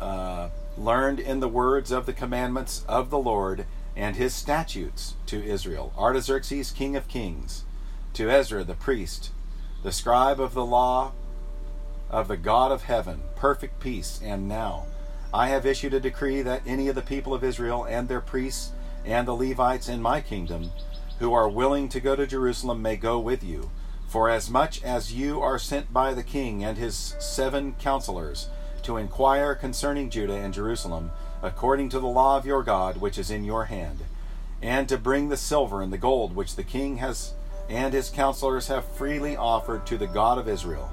uh, 0.00 0.48
learned 0.76 1.20
in 1.20 1.40
the 1.40 1.48
words 1.48 1.90
of 1.90 2.06
the 2.06 2.12
commandments 2.12 2.84
of 2.88 3.10
the 3.10 3.18
Lord 3.18 3.66
and 3.94 4.16
his 4.16 4.34
statutes 4.34 5.14
to 5.26 5.42
Israel. 5.42 5.92
Artaxerxes, 5.96 6.70
king 6.70 6.96
of 6.96 7.08
kings, 7.08 7.64
to 8.12 8.30
Ezra 8.30 8.64
the 8.64 8.74
priest, 8.74 9.30
the 9.82 9.92
scribe 9.92 10.40
of 10.40 10.52
the 10.52 10.64
law 10.64 11.12
of 12.10 12.28
the 12.28 12.36
God 12.36 12.72
of 12.72 12.84
heaven, 12.84 13.22
perfect 13.36 13.80
peace. 13.80 14.20
And 14.22 14.48
now 14.48 14.86
I 15.32 15.48
have 15.48 15.66
issued 15.66 15.94
a 15.94 16.00
decree 16.00 16.42
that 16.42 16.62
any 16.66 16.88
of 16.88 16.94
the 16.94 17.02
people 17.02 17.34
of 17.34 17.44
Israel 17.44 17.84
and 17.84 18.08
their 18.08 18.20
priests 18.20 18.72
and 19.04 19.26
the 19.26 19.34
Levites 19.34 19.88
in 19.88 20.02
my 20.02 20.20
kingdom 20.20 20.70
who 21.18 21.32
are 21.32 21.48
willing 21.48 21.88
to 21.88 22.00
go 22.00 22.16
to 22.16 22.26
Jerusalem 22.26 22.82
may 22.82 22.96
go 22.96 23.18
with 23.18 23.42
you. 23.42 23.70
For 24.08 24.30
as 24.30 24.48
much 24.48 24.82
as 24.82 25.12
you 25.12 25.40
are 25.40 25.58
sent 25.58 25.92
by 25.92 26.14
the 26.14 26.22
king 26.22 26.64
and 26.64 26.78
his 26.78 27.16
seven 27.18 27.74
counselors, 27.78 28.48
to 28.82 28.96
inquire 28.96 29.54
concerning 29.54 30.10
Judah 30.10 30.36
and 30.36 30.54
Jerusalem, 30.54 31.10
according 31.42 31.88
to 31.88 31.98
the 31.98 32.06
law 32.06 32.36
of 32.36 32.46
your 32.46 32.62
God, 32.62 32.98
which 32.98 33.18
is 33.18 33.30
in 33.30 33.44
your 33.44 33.64
hand, 33.64 34.04
and 34.62 34.88
to 34.88 34.96
bring 34.96 35.28
the 35.28 35.36
silver 35.36 35.82
and 35.82 35.92
the 35.92 35.98
gold 35.98 36.36
which 36.36 36.54
the 36.54 36.62
king 36.62 36.98
has 36.98 37.34
and 37.68 37.92
his 37.92 38.10
counselors 38.10 38.68
have 38.68 38.84
freely 38.84 39.36
offered 39.36 39.84
to 39.86 39.98
the 39.98 40.06
God 40.06 40.38
of 40.38 40.48
Israel, 40.48 40.88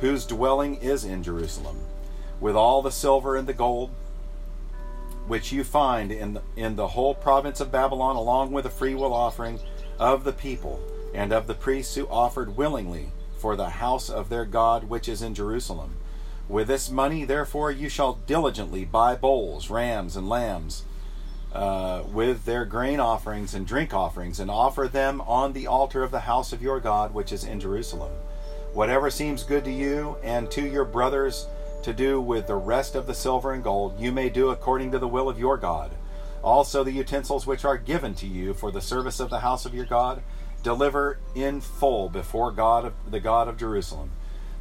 whose 0.00 0.26
dwelling 0.26 0.74
is 0.76 1.04
in 1.04 1.22
Jerusalem, 1.22 1.78
with 2.40 2.56
all 2.56 2.82
the 2.82 2.90
silver 2.90 3.36
and 3.36 3.46
the 3.46 3.52
gold 3.52 3.90
which 5.26 5.52
you 5.52 5.64
find 5.64 6.10
in 6.12 6.34
the, 6.34 6.42
in 6.56 6.76
the 6.76 6.88
whole 6.88 7.14
province 7.14 7.60
of 7.60 7.72
Babylon, 7.72 8.16
along 8.16 8.52
with 8.52 8.66
a 8.66 8.70
freewill 8.70 9.14
offering 9.14 9.60
of 9.98 10.24
the 10.24 10.32
people 10.32 10.80
and 11.14 11.32
of 11.32 11.46
the 11.46 11.54
priests 11.54 11.94
who 11.94 12.08
offered 12.08 12.56
willingly 12.56 13.10
for 13.38 13.56
the 13.56 13.70
house 13.70 14.08
of 14.08 14.28
their 14.28 14.44
God 14.44 14.88
which 14.88 15.08
is 15.08 15.22
in 15.22 15.34
Jerusalem 15.34 15.96
with 16.48 16.68
this 16.68 16.90
money, 16.90 17.24
therefore, 17.24 17.70
you 17.70 17.88
shall 17.88 18.20
diligently 18.26 18.84
buy 18.84 19.16
bulls, 19.16 19.70
rams, 19.70 20.16
and 20.16 20.28
lambs, 20.28 20.84
uh, 21.52 22.02
with 22.12 22.44
their 22.44 22.64
grain 22.64 23.00
offerings 23.00 23.54
and 23.54 23.66
drink 23.66 23.94
offerings, 23.94 24.40
and 24.40 24.50
offer 24.50 24.86
them 24.86 25.22
on 25.22 25.52
the 25.52 25.66
altar 25.66 26.02
of 26.02 26.10
the 26.10 26.20
house 26.20 26.52
of 26.52 26.60
your 26.60 26.80
God, 26.80 27.14
which 27.14 27.32
is 27.32 27.44
in 27.44 27.60
Jerusalem. 27.60 28.12
Whatever 28.74 29.10
seems 29.10 29.44
good 29.44 29.64
to 29.64 29.70
you 29.70 30.16
and 30.22 30.50
to 30.50 30.66
your 30.66 30.84
brothers 30.84 31.46
to 31.82 31.92
do 31.92 32.20
with 32.20 32.46
the 32.46 32.56
rest 32.56 32.94
of 32.94 33.06
the 33.06 33.14
silver 33.14 33.52
and 33.52 33.62
gold, 33.62 33.98
you 34.00 34.12
may 34.12 34.28
do 34.28 34.50
according 34.50 34.90
to 34.92 34.98
the 34.98 35.08
will 35.08 35.28
of 35.28 35.38
your 35.38 35.56
God. 35.56 35.92
Also, 36.42 36.82
the 36.82 36.92
utensils 36.92 37.46
which 37.46 37.64
are 37.64 37.78
given 37.78 38.14
to 38.14 38.26
you 38.26 38.54
for 38.54 38.70
the 38.70 38.80
service 38.80 39.20
of 39.20 39.30
the 39.30 39.40
house 39.40 39.64
of 39.64 39.74
your 39.74 39.84
God, 39.84 40.22
deliver 40.62 41.18
in 41.34 41.60
full 41.60 42.08
before 42.08 42.50
God, 42.50 42.92
the 43.08 43.20
God 43.20 43.48
of 43.48 43.56
Jerusalem 43.56 44.10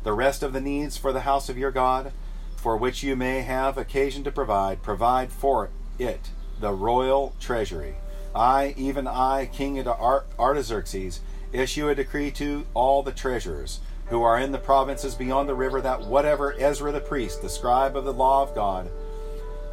the 0.03 0.13
rest 0.13 0.41
of 0.43 0.53
the 0.53 0.61
needs 0.61 0.97
for 0.97 1.13
the 1.13 1.21
house 1.21 1.49
of 1.49 1.57
your 1.57 1.71
God, 1.71 2.11
for 2.55 2.77
which 2.77 3.03
you 3.03 3.15
may 3.15 3.41
have 3.41 3.77
occasion 3.77 4.23
to 4.23 4.31
provide, 4.31 4.81
provide 4.81 5.31
for 5.31 5.69
it 5.99 6.29
the 6.59 6.71
royal 6.71 7.35
treasury. 7.39 7.95
I, 8.33 8.73
even 8.77 9.07
I, 9.07 9.47
King 9.47 9.85
Artaxerxes, 9.87 11.21
issue 11.51 11.89
a 11.89 11.95
decree 11.95 12.31
to 12.31 12.65
all 12.73 13.03
the 13.03 13.11
treasurers 13.11 13.79
who 14.11 14.21
are 14.21 14.37
in 14.37 14.51
the 14.51 14.59
provinces 14.59 15.15
beyond 15.15 15.49
the 15.49 15.55
river 15.55 15.81
that 15.81 16.01
whatever 16.01 16.53
Ezra 16.59 16.91
the 16.91 16.99
priest, 16.99 17.41
the 17.41 17.49
scribe 17.49 17.97
of 17.97 18.05
the 18.05 18.13
law 18.13 18.43
of 18.43 18.53
God 18.53 18.91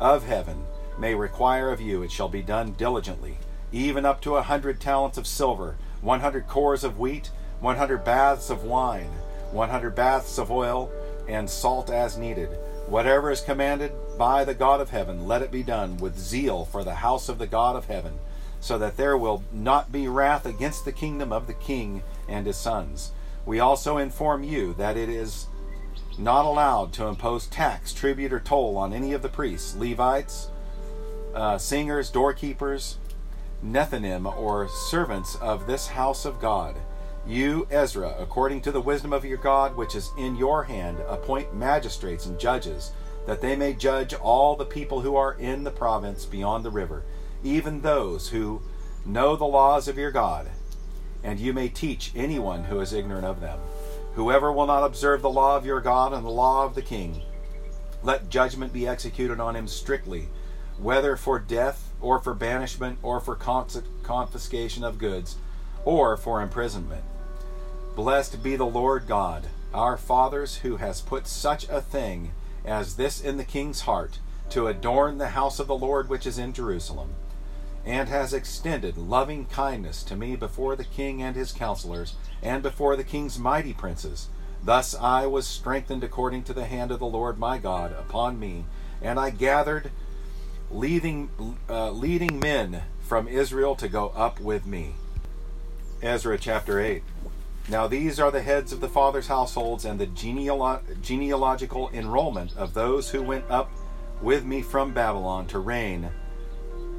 of 0.00 0.24
heaven, 0.24 0.64
may 0.98 1.14
require 1.14 1.70
of 1.70 1.80
you, 1.80 2.02
it 2.02 2.10
shall 2.10 2.30
be 2.30 2.40
done 2.40 2.72
diligently, 2.72 3.36
even 3.72 4.06
up 4.06 4.22
to 4.22 4.36
a 4.36 4.42
hundred 4.42 4.80
talents 4.80 5.18
of 5.18 5.26
silver, 5.26 5.76
one 6.00 6.20
hundred 6.20 6.48
kors 6.48 6.82
of 6.82 6.98
wheat, 6.98 7.30
one 7.60 7.76
hundred 7.76 8.04
baths 8.04 8.48
of 8.48 8.64
wine 8.64 9.10
100 9.52 9.94
baths 9.94 10.38
of 10.38 10.50
oil, 10.50 10.90
and 11.26 11.48
salt 11.48 11.90
as 11.90 12.18
needed. 12.18 12.48
Whatever 12.86 13.30
is 13.30 13.40
commanded 13.40 13.92
by 14.16 14.44
the 14.44 14.54
God 14.54 14.80
of 14.80 14.90
heaven, 14.90 15.26
let 15.26 15.42
it 15.42 15.50
be 15.50 15.62
done 15.62 15.96
with 15.98 16.18
zeal 16.18 16.64
for 16.64 16.84
the 16.84 16.96
house 16.96 17.28
of 17.28 17.38
the 17.38 17.46
God 17.46 17.76
of 17.76 17.86
heaven, 17.86 18.18
so 18.60 18.78
that 18.78 18.96
there 18.96 19.16
will 19.16 19.42
not 19.52 19.92
be 19.92 20.08
wrath 20.08 20.46
against 20.46 20.84
the 20.84 20.92
kingdom 20.92 21.32
of 21.32 21.46
the 21.46 21.54
king 21.54 22.02
and 22.28 22.46
his 22.46 22.56
sons. 22.56 23.12
We 23.48 23.60
also 23.60 23.96
inform 23.96 24.44
you 24.44 24.74
that 24.74 24.98
it 24.98 25.08
is 25.08 25.46
not 26.18 26.44
allowed 26.44 26.92
to 26.92 27.06
impose 27.06 27.46
tax, 27.46 27.94
tribute, 27.94 28.30
or 28.30 28.40
toll 28.40 28.76
on 28.76 28.92
any 28.92 29.14
of 29.14 29.22
the 29.22 29.30
priests, 29.30 29.74
Levites, 29.74 30.50
uh, 31.34 31.56
singers, 31.56 32.10
doorkeepers, 32.10 32.96
Nethinim, 33.64 34.26
or 34.36 34.68
servants 34.68 35.34
of 35.36 35.66
this 35.66 35.86
house 35.86 36.26
of 36.26 36.42
God. 36.42 36.76
You, 37.26 37.66
Ezra, 37.70 38.14
according 38.18 38.60
to 38.62 38.70
the 38.70 38.82
wisdom 38.82 39.14
of 39.14 39.24
your 39.24 39.38
God, 39.38 39.74
which 39.78 39.94
is 39.94 40.10
in 40.18 40.36
your 40.36 40.64
hand, 40.64 40.98
appoint 41.08 41.54
magistrates 41.54 42.26
and 42.26 42.38
judges, 42.38 42.92
that 43.24 43.40
they 43.40 43.56
may 43.56 43.72
judge 43.72 44.12
all 44.12 44.56
the 44.56 44.66
people 44.66 45.00
who 45.00 45.16
are 45.16 45.32
in 45.32 45.64
the 45.64 45.70
province 45.70 46.26
beyond 46.26 46.66
the 46.66 46.70
river, 46.70 47.02
even 47.42 47.80
those 47.80 48.28
who 48.28 48.60
know 49.06 49.36
the 49.36 49.46
laws 49.46 49.88
of 49.88 49.96
your 49.96 50.10
God, 50.10 50.50
and 51.22 51.40
you 51.40 51.52
may 51.52 51.68
teach 51.68 52.12
anyone 52.14 52.64
who 52.64 52.80
is 52.80 52.92
ignorant 52.92 53.24
of 53.24 53.40
them. 53.40 53.58
Whoever 54.14 54.52
will 54.52 54.66
not 54.66 54.84
observe 54.84 55.22
the 55.22 55.30
law 55.30 55.56
of 55.56 55.66
your 55.66 55.80
God 55.80 56.12
and 56.12 56.24
the 56.24 56.30
law 56.30 56.64
of 56.64 56.74
the 56.74 56.82
king, 56.82 57.22
let 58.02 58.30
judgment 58.30 58.72
be 58.72 58.86
executed 58.86 59.40
on 59.40 59.56
him 59.56 59.66
strictly, 59.68 60.28
whether 60.78 61.16
for 61.16 61.38
death 61.38 61.92
or 62.00 62.20
for 62.20 62.34
banishment 62.34 62.98
or 63.02 63.20
for 63.20 63.34
confiscation 63.34 64.84
of 64.84 64.98
goods 64.98 65.36
or 65.84 66.16
for 66.16 66.40
imprisonment. 66.40 67.02
Blessed 67.96 68.42
be 68.42 68.54
the 68.56 68.64
Lord 68.64 69.06
God, 69.06 69.48
our 69.74 69.96
fathers, 69.96 70.58
who 70.58 70.76
has 70.76 71.00
put 71.00 71.26
such 71.26 71.68
a 71.68 71.80
thing 71.80 72.30
as 72.64 72.96
this 72.96 73.20
in 73.20 73.36
the 73.36 73.44
king's 73.44 73.82
heart, 73.82 74.18
to 74.50 74.66
adorn 74.68 75.18
the 75.18 75.28
house 75.28 75.58
of 75.58 75.66
the 75.66 75.76
Lord 75.76 76.08
which 76.08 76.26
is 76.26 76.38
in 76.38 76.52
Jerusalem, 76.52 77.14
and 77.88 78.10
has 78.10 78.34
extended 78.34 78.98
loving 78.98 79.46
kindness 79.46 80.02
to 80.02 80.14
me 80.14 80.36
before 80.36 80.76
the 80.76 80.84
king 80.84 81.22
and 81.22 81.34
his 81.34 81.52
counselors, 81.52 82.16
and 82.42 82.62
before 82.62 82.96
the 82.96 83.02
king's 83.02 83.38
mighty 83.38 83.72
princes. 83.72 84.28
Thus 84.62 84.94
I 84.94 85.24
was 85.24 85.46
strengthened 85.46 86.04
according 86.04 86.42
to 86.44 86.52
the 86.52 86.66
hand 86.66 86.90
of 86.90 86.98
the 86.98 87.06
Lord 87.06 87.38
my 87.38 87.56
God 87.56 87.92
upon 87.92 88.38
me, 88.38 88.66
and 89.00 89.18
I 89.18 89.30
gathered 89.30 89.90
leading, 90.70 91.30
uh, 91.70 91.90
leading 91.92 92.38
men 92.38 92.82
from 93.00 93.26
Israel 93.26 93.74
to 93.76 93.88
go 93.88 94.08
up 94.08 94.38
with 94.38 94.66
me. 94.66 94.96
Ezra 96.02 96.36
chapter 96.36 96.78
8. 96.78 97.02
Now 97.70 97.86
these 97.86 98.20
are 98.20 98.30
the 98.30 98.42
heads 98.42 98.70
of 98.70 98.82
the 98.82 98.90
fathers' 98.90 99.28
households 99.28 99.86
and 99.86 99.98
the 99.98 100.06
genealo- 100.06 100.82
genealogical 101.00 101.88
enrollment 101.94 102.54
of 102.54 102.74
those 102.74 103.10
who 103.10 103.22
went 103.22 103.46
up 103.48 103.70
with 104.20 104.44
me 104.44 104.60
from 104.60 104.92
Babylon 104.92 105.46
to 105.46 105.58
reign 105.58 106.10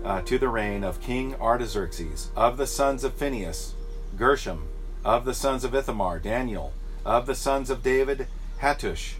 uh, 0.03 0.21
to 0.21 0.37
the 0.37 0.49
reign 0.49 0.83
of 0.83 1.01
King 1.01 1.35
Artaxerxes. 1.35 2.29
Of 2.35 2.57
the 2.57 2.67
sons 2.67 3.03
of 3.03 3.13
Phinehas, 3.13 3.73
Gershom. 4.17 4.67
Of 5.03 5.25
the 5.25 5.33
sons 5.33 5.63
of 5.63 5.73
Ithamar, 5.73 6.19
Daniel. 6.19 6.73
Of 7.05 7.25
the 7.25 7.35
sons 7.35 7.69
of 7.69 7.83
David, 7.83 8.27
Hattush. 8.61 9.13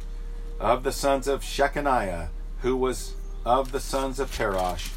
Of 0.59 0.83
the 0.83 0.91
sons 0.91 1.27
of 1.27 1.41
Shechaniah, 1.41 2.29
who 2.62 2.75
was 2.75 3.15
of 3.45 3.71
the 3.71 3.79
sons 3.79 4.19
of 4.19 4.31
Parosh, 4.31 4.91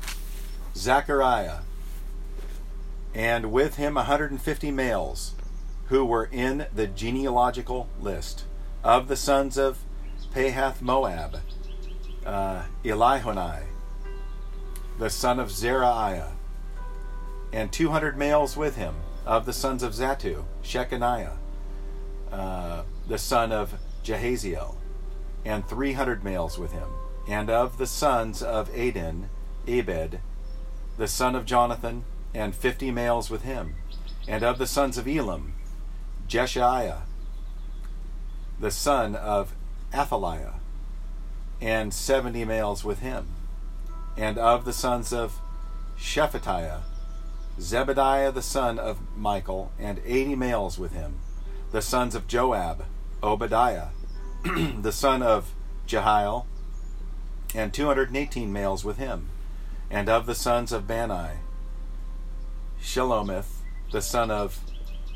Zechariah. 0.74 1.58
And 3.14 3.52
with 3.52 3.76
him 3.76 3.96
a 3.96 4.04
hundred 4.04 4.30
and 4.30 4.42
fifty 4.42 4.70
males 4.70 5.34
who 5.86 6.04
were 6.04 6.28
in 6.32 6.66
the 6.74 6.86
genealogical 6.86 7.88
list 8.00 8.44
of 8.82 9.08
the 9.08 9.16
sons 9.16 9.58
of 9.58 9.78
Pahath 10.34 10.80
Moab, 10.80 11.40
uh, 12.24 12.62
Eliehoenai, 12.84 13.64
the 14.98 15.10
son 15.10 15.38
of 15.38 15.48
Zerahiah, 15.48 16.32
and 17.52 17.72
200 17.72 18.16
males 18.16 18.56
with 18.56 18.76
him 18.76 18.94
of 19.26 19.46
the 19.46 19.52
sons 19.52 19.82
of 19.82 19.92
Zattu, 19.92 20.44
Shechaniah, 20.62 21.36
uh, 22.30 22.82
the 23.08 23.18
son 23.18 23.52
of 23.52 23.74
Jahaziel, 24.04 24.76
and 25.44 25.66
300 25.68 26.24
males 26.24 26.58
with 26.58 26.72
him, 26.72 26.88
and 27.28 27.50
of 27.50 27.78
the 27.78 27.86
sons 27.86 28.42
of 28.42 28.68
Adin, 28.74 29.28
Abed, 29.66 30.20
the 30.96 31.08
son 31.08 31.34
of 31.34 31.44
Jonathan, 31.44 32.04
and 32.34 32.54
fifty 32.54 32.90
males 32.90 33.30
with 33.30 33.42
him. 33.42 33.76
And 34.28 34.42
of 34.42 34.58
the 34.58 34.66
sons 34.66 34.98
of 34.98 35.08
Elam, 35.08 35.54
Jeshaiah, 36.28 37.02
the 38.60 38.70
son 38.70 39.16
of 39.16 39.54
Athaliah, 39.92 40.54
and 41.60 41.92
seventy 41.92 42.44
males 42.44 42.84
with 42.84 43.00
him. 43.00 43.26
And 44.16 44.38
of 44.38 44.64
the 44.64 44.72
sons 44.72 45.12
of 45.12 45.40
Shephatiah, 45.98 46.80
Zebediah 47.58 48.32
the 48.32 48.42
son 48.42 48.78
of 48.78 48.98
Michael, 49.16 49.72
and 49.78 50.00
eighty 50.04 50.34
males 50.34 50.78
with 50.78 50.92
him. 50.92 51.20
The 51.70 51.82
sons 51.82 52.14
of 52.14 52.26
Joab, 52.26 52.84
Obadiah, 53.22 53.88
the 54.44 54.92
son 54.92 55.22
of 55.22 55.52
Jehiel, 55.86 56.46
and 57.54 57.72
two 57.72 57.86
hundred 57.86 58.08
and 58.08 58.16
eighteen 58.16 58.52
males 58.52 58.84
with 58.84 58.98
him. 58.98 59.28
And 59.90 60.08
of 60.08 60.26
the 60.26 60.34
sons 60.34 60.72
of 60.72 60.86
Bani, 60.86 61.38
Shelomith, 62.80 63.60
the 63.90 64.00
son 64.00 64.30
of 64.30 64.58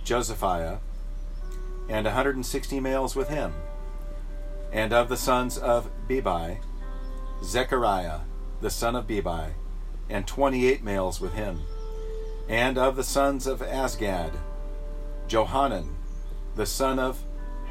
Josephiah, 0.04 0.78
and 1.88 2.06
a 2.06 2.12
hundred 2.12 2.36
and 2.36 2.46
sixty 2.46 2.80
males 2.80 3.16
with 3.16 3.28
him. 3.28 3.54
And 4.72 4.92
of 4.92 5.08
the 5.08 5.16
sons 5.16 5.56
of 5.56 5.90
Bebai, 6.08 6.58
Zechariah, 7.42 8.20
the 8.66 8.70
son 8.70 8.96
of 8.96 9.06
Bebai, 9.06 9.52
and 10.10 10.26
twenty 10.26 10.66
eight 10.66 10.82
males 10.82 11.20
with 11.20 11.34
him. 11.34 11.60
And 12.48 12.76
of 12.76 12.96
the 12.96 13.04
sons 13.04 13.46
of 13.46 13.60
Azgad, 13.60 14.32
Johanan, 15.28 15.94
the 16.56 16.66
son 16.66 16.98
of 16.98 17.22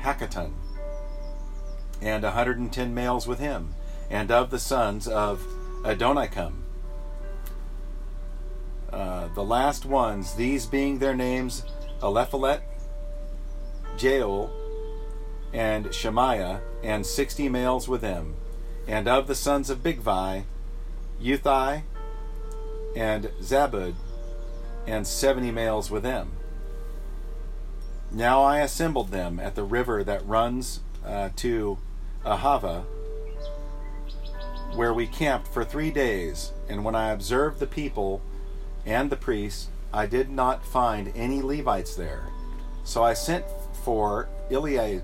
Hakkatan, 0.01 0.53
and 2.01 2.23
a 2.23 2.31
hundred 2.31 2.59
and 2.59 2.71
ten 2.71 2.93
males 2.93 3.27
with 3.27 3.39
him. 3.39 3.75
And 4.09 4.31
of 4.31 4.51
the 4.51 4.57
sons 4.57 5.05
of 5.05 5.45
Adonikam, 5.83 6.61
uh, 8.93 9.27
the 9.35 9.43
last 9.43 9.85
ones, 9.85 10.35
these 10.35 10.65
being 10.65 10.99
their 10.99 11.13
names 11.13 11.65
Eliphelet, 12.01 12.61
Jael, 13.99 14.49
and 15.51 15.93
Shemaiah, 15.93 16.61
and 16.83 17.05
sixty 17.05 17.49
males 17.49 17.85
with 17.89 17.99
them. 17.99 18.35
And 18.87 19.09
of 19.09 19.27
the 19.27 19.35
sons 19.35 19.69
of 19.69 19.83
Bigvai, 19.83 20.45
Uthai, 21.22 21.84
and 22.95 23.25
Zabud, 23.41 23.95
and 24.88 25.05
seventy 25.05 25.51
males 25.51 25.89
with 25.91 26.03
them. 26.03 26.31
Now 28.12 28.43
I 28.43 28.60
assembled 28.60 29.10
them 29.12 29.39
at 29.39 29.55
the 29.55 29.63
river 29.63 30.03
that 30.03 30.25
runs 30.25 30.79
uh, 31.05 31.29
to 31.38 31.77
Ahava, 32.24 32.86
where 34.75 34.93
we 34.93 35.07
camped 35.07 35.48
for 35.48 35.65
three 35.65 35.91
days. 35.91 36.51
And 36.69 36.84
when 36.86 36.95
I 36.95 37.12
observed 37.12 37.60
the 37.60 37.67
people 37.67 38.22
and 38.86 39.10
the 39.10 39.15
priests, 39.15 39.69
I 39.93 40.05
did 40.05 40.29
not 40.29 40.65
find 40.65 41.12
any 41.15 41.41
Levites 41.41 41.95
there. 41.95 42.27
So 42.84 43.03
I 43.03 43.13
sent 43.13 43.45
for 43.84 44.27
Elia, 44.51 45.01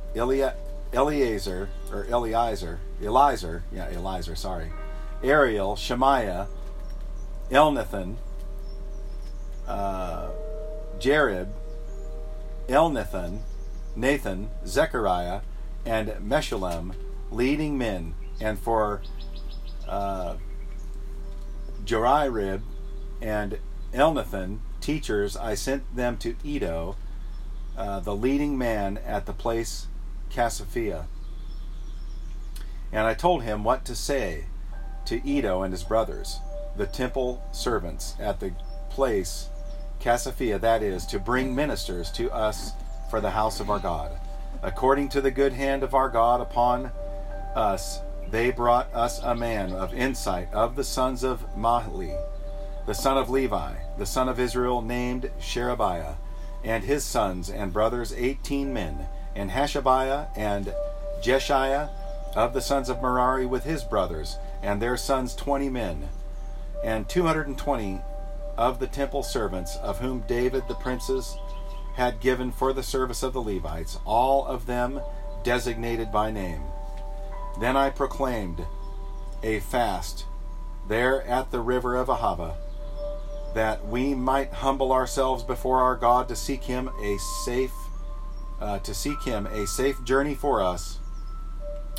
Eleazar, 0.94 1.70
or 1.92 2.06
Eliezer, 2.06 2.80
Eliezer, 3.02 3.64
yeah, 3.72 3.90
Eliezer, 3.90 4.36
sorry, 4.36 4.72
Ariel, 5.24 5.76
Shemaiah, 5.76 6.48
Elnathan, 7.50 8.16
uh, 9.68 10.30
Elnathan, 12.68 13.40
Nathan, 13.96 14.50
Zechariah, 14.66 15.42
and 15.86 16.10
Meshullam, 16.28 16.94
leading 17.32 17.78
men, 17.78 18.16
and 18.40 18.60
for 18.60 19.02
uh, 19.88 20.36
Joiarib 21.84 22.62
and 23.22 23.60
Elnathan, 23.94 24.60
teachers, 24.80 25.36
I 25.36 25.56
sent 25.56 25.96
them 25.96 26.18
to 26.18 26.36
Iddo, 26.46 26.96
uh, 27.78 28.00
the 28.00 28.16
leading 28.16 28.58
man 28.58 28.98
at 29.00 29.26
the 29.26 29.34
place 29.34 29.88
Casiphia. 30.30 31.06
And 32.92 33.08
I 33.08 33.14
told 33.14 33.44
him 33.44 33.64
what 33.64 33.86
to 33.86 33.96
say 33.96 34.46
to 35.06 35.28
Iddo 35.28 35.64
and 35.64 35.74
his 35.74 35.84
brothers, 35.84 36.40
the 36.76 36.86
temple 36.86 37.42
servants 37.52 38.16
at 38.20 38.40
the 38.40 38.52
place 38.90 39.50
Casiphia, 40.00 40.60
that 40.60 40.82
is, 40.82 41.06
to 41.06 41.20
bring 41.20 41.54
ministers 41.54 42.12
to 42.12 42.32
us 42.32 42.72
for 43.10 43.22
the 43.22 43.32
house 43.32 43.60
of 43.60 43.70
our 43.70 43.80
God. 43.80 44.12
According 44.64 45.10
to 45.10 45.22
the 45.22 45.32
good 45.32 45.54
hand 45.54 45.84
of 45.84 45.94
our 45.94 46.10
God 46.10 46.42
upon 46.42 46.92
us, 47.56 48.00
they 48.30 48.50
brought 48.52 48.92
us 48.94 49.20
a 49.22 49.36
man 49.36 49.74
of 49.74 49.94
insight 49.94 50.52
of 50.54 50.76
the 50.76 50.84
sons 50.84 51.24
of 51.24 51.46
Mahli, 51.56 52.18
the 52.88 52.94
son 52.94 53.18
of 53.18 53.30
Levi, 53.30 53.74
the 53.98 54.06
son 54.06 54.28
of 54.28 54.40
Israel, 54.40 54.82
named 54.82 55.30
Sherebiah, 55.40 56.16
and 56.64 56.84
his 56.84 57.04
sons 57.04 57.50
and 57.50 57.74
brothers, 57.74 58.14
eighteen 58.14 58.74
men, 58.74 59.08
and 59.36 59.52
Hashabiah 59.52 60.30
and 60.36 60.74
Jeshaiah 61.22 61.90
of 62.36 62.54
the 62.54 62.62
sons 62.62 62.90
of 62.90 63.02
Merari 63.02 63.46
with 63.46 63.66
his 63.66 63.84
brothers, 63.84 64.38
and 64.62 64.82
their 64.82 64.98
sons 64.98 65.36
twenty 65.36 65.70
men, 65.70 66.10
and 66.84 67.08
two 67.08 67.24
hundred 67.24 67.48
and 67.48 67.58
twenty 67.58 68.02
of 68.58 68.80
the 68.80 68.88
temple 68.88 69.24
servants, 69.24 69.78
of 69.78 70.00
whom 70.00 70.24
David 70.28 70.64
the 70.68 70.76
princes 70.76 71.36
had 71.96 72.20
given 72.20 72.52
for 72.52 72.74
the 72.74 72.84
service 72.84 73.24
of 73.24 73.34
the 73.34 73.42
Levites, 73.42 73.98
all 74.06 74.46
of 74.46 74.66
them 74.66 75.02
designated 75.44 76.12
by 76.12 76.32
name. 76.32 76.62
Then 77.60 77.76
I 77.76 77.90
proclaimed 77.90 78.66
a 79.44 79.60
fast 79.60 80.26
there 80.88 81.22
at 81.24 81.52
the 81.52 81.60
river 81.60 81.96
of 81.96 82.08
Ahava, 82.08 82.56
that 83.54 83.86
we 83.88 84.14
might 84.14 84.54
humble 84.54 84.92
ourselves 84.94 85.44
before 85.44 85.82
our 85.82 85.96
God 85.96 86.28
to 86.30 86.36
seek 86.36 86.64
Him 86.64 86.90
a 87.02 87.18
safe, 87.44 87.74
uh, 88.60 88.80
to 88.80 88.94
seek 88.94 89.22
Him 89.24 89.46
a 89.48 89.68
safe 89.68 90.02
journey 90.04 90.36
for 90.36 90.62
us, 90.62 91.00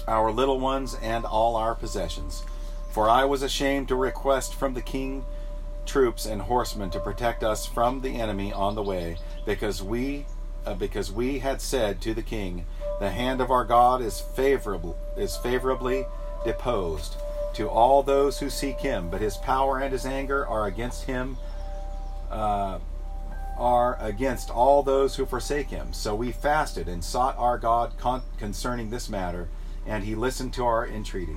our 0.09 0.31
little 0.31 0.59
ones, 0.59 0.97
and 1.03 1.25
all 1.25 1.57
our 1.57 1.75
possessions. 1.75 2.45
For 2.93 3.09
I 3.09 3.25
was 3.25 3.43
ashamed 3.43 3.89
to 3.89 3.97
request 3.97 4.55
from 4.55 4.75
the 4.75 4.83
king 4.83 5.25
troops 5.87 6.27
and 6.27 6.43
horsemen 6.43 6.91
to 6.91 7.01
protect 7.01 7.43
us 7.43 7.65
from 7.65 8.03
the 8.03 8.21
enemy 8.21 8.53
on 8.53 8.75
the 8.75 8.83
way, 8.83 9.17
because 9.47 9.83
we, 9.83 10.27
uh, 10.67 10.75
because 10.75 11.11
we 11.11 11.39
had 11.39 11.61
said 11.61 12.01
to 12.03 12.13
the 12.15 12.23
king, 12.23 12.67
the 13.01 13.11
hand 13.11 13.41
of 13.41 13.51
our 13.51 13.65
God 13.65 14.03
is 14.03 14.21
favorable, 14.21 14.97
is 15.17 15.37
favorably 15.39 16.05
deposed 16.45 17.17
to 17.55 17.69
all 17.69 18.03
those 18.03 18.39
who 18.39 18.51
seek 18.51 18.79
him, 18.79 19.09
but 19.09 19.21
his 19.21 19.39
power 19.39 19.79
and 19.79 19.93
his 19.93 20.07
anger 20.07 20.47
are 20.47 20.67
against 20.67 21.05
him, 21.05 21.39
uh, 22.31 22.79
are 23.59 23.97
against 24.01 24.51
all 24.51 24.83
those 24.83 25.17
who 25.17 25.27
forsake 25.27 25.69
him. 25.69 25.93
So 25.93 26.15
we 26.15 26.31
fasted 26.31 26.89
and 26.89 27.03
sought 27.03 27.37
our 27.39 27.59
God 27.59 27.93
con- 27.99 28.23
concerning 28.39 28.91
this 28.91 29.09
matter, 29.09 29.49
and 29.87 30.05
he 30.05 30.15
listened 30.15 30.53
to 30.55 30.65
our 30.65 30.87
entreaty. 30.87 31.37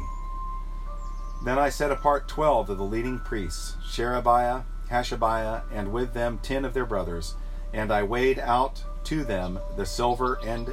Then 1.43 1.59
I 1.59 1.69
set 1.69 1.91
apart 1.91 2.27
twelve 2.27 2.69
of 2.69 2.77
the 2.77 2.83
leading 2.83 3.19
priests, 3.19 3.75
Sherebiah, 3.87 4.63
Hashabiah, 4.89 5.63
and 5.71 5.91
with 5.91 6.13
them 6.13 6.39
ten 6.41 6.65
of 6.65 6.73
their 6.73 6.85
brothers, 6.85 7.35
and 7.73 7.91
I 7.91 8.03
weighed 8.03 8.39
out 8.39 8.83
to 9.05 9.23
them 9.23 9.59
the 9.75 9.85
silver 9.85 10.39
and 10.43 10.71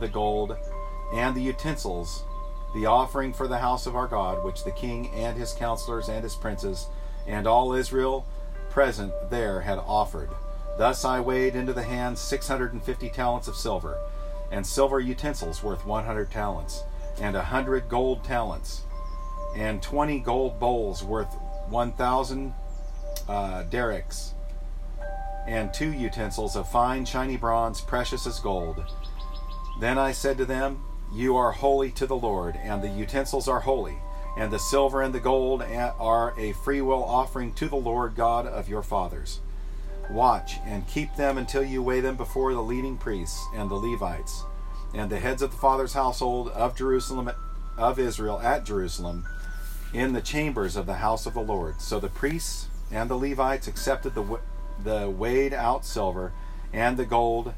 the 0.00 0.08
gold, 0.08 0.56
and 1.12 1.34
the 1.34 1.42
utensils 1.42 2.24
the 2.74 2.86
offering 2.86 3.32
for 3.32 3.46
the 3.46 3.58
house 3.58 3.86
of 3.86 3.94
our 3.94 4.08
God, 4.08 4.42
which 4.42 4.64
the 4.64 4.72
king 4.72 5.08
and 5.14 5.38
his 5.38 5.52
counselors 5.52 6.08
and 6.08 6.24
his 6.24 6.34
princes 6.34 6.88
and 7.26 7.46
all 7.46 7.72
Israel 7.72 8.26
present 8.70 9.12
there 9.30 9.60
had 9.60 9.78
offered. 9.78 10.30
Thus 10.76 11.04
I 11.04 11.20
weighed 11.20 11.54
into 11.54 11.72
the 11.72 11.84
hands 11.84 12.20
six 12.20 12.48
hundred 12.48 12.72
and 12.72 12.82
fifty 12.82 13.08
talents 13.08 13.46
of 13.46 13.54
silver, 13.54 13.96
and 14.50 14.66
silver 14.66 14.98
utensils 14.98 15.62
worth 15.62 15.86
one 15.86 16.04
hundred 16.04 16.30
talents, 16.30 16.82
and 17.20 17.36
a 17.36 17.42
hundred 17.42 17.88
gold 17.88 18.24
talents, 18.24 18.82
and 19.54 19.82
twenty 19.82 20.18
gold 20.18 20.58
bowls 20.58 21.02
worth 21.02 21.32
one 21.68 21.92
thousand 21.92 22.52
uh, 23.28 23.64
darics, 23.70 24.32
and 25.46 25.72
two 25.72 25.92
utensils 25.92 26.56
of 26.56 26.70
fine 26.70 27.04
shiny 27.04 27.36
bronze, 27.36 27.80
precious 27.80 28.26
as 28.26 28.40
gold. 28.40 28.84
Then 29.80 29.98
I 29.98 30.12
said 30.12 30.36
to 30.38 30.44
them, 30.44 30.82
you 31.12 31.36
are 31.36 31.52
holy 31.52 31.90
to 31.92 32.06
the 32.06 32.16
Lord, 32.16 32.56
and 32.56 32.82
the 32.82 32.88
utensils 32.88 33.48
are 33.48 33.60
holy, 33.60 33.96
and 34.36 34.52
the 34.52 34.58
silver 34.58 35.02
and 35.02 35.14
the 35.14 35.20
gold 35.20 35.62
are 35.62 36.34
a 36.38 36.52
freewill 36.52 37.04
offering 37.04 37.52
to 37.54 37.68
the 37.68 37.76
Lord 37.76 38.16
God 38.16 38.46
of 38.46 38.68
your 38.68 38.82
fathers. 38.82 39.40
Watch 40.10 40.58
and 40.66 40.86
keep 40.88 41.14
them 41.14 41.38
until 41.38 41.64
you 41.64 41.82
weigh 41.82 42.00
them 42.00 42.16
before 42.16 42.52
the 42.52 42.62
leading 42.62 42.98
priests 42.98 43.42
and 43.54 43.70
the 43.70 43.76
Levites, 43.76 44.42
and 44.92 45.08
the 45.08 45.20
heads 45.20 45.40
of 45.40 45.50
the 45.50 45.56
father's 45.56 45.92
household 45.94 46.48
of 46.48 46.76
Jerusalem 46.76 47.30
of 47.78 47.98
Israel 47.98 48.40
at 48.40 48.64
Jerusalem, 48.64 49.26
in 49.94 50.12
the 50.12 50.20
chambers 50.20 50.76
of 50.76 50.86
the 50.86 50.94
house 50.94 51.24
of 51.24 51.32
the 51.34 51.40
Lord. 51.40 51.80
So 51.80 52.00
the 52.00 52.08
priests 52.08 52.68
and 52.90 53.08
the 53.08 53.16
Levites 53.16 53.68
accepted 53.68 54.14
the 54.14 54.40
the 54.82 55.08
weighed 55.08 55.54
out 55.54 55.84
silver 55.84 56.32
and 56.72 56.96
the 56.96 57.04
gold 57.04 57.54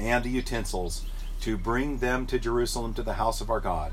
and 0.00 0.24
the 0.24 0.30
utensils 0.30 1.04
to 1.42 1.58
bring 1.58 1.98
them 1.98 2.26
to 2.26 2.38
Jerusalem 2.38 2.94
to 2.94 3.02
the 3.02 3.14
house 3.14 3.42
of 3.42 3.50
our 3.50 3.60
God. 3.60 3.92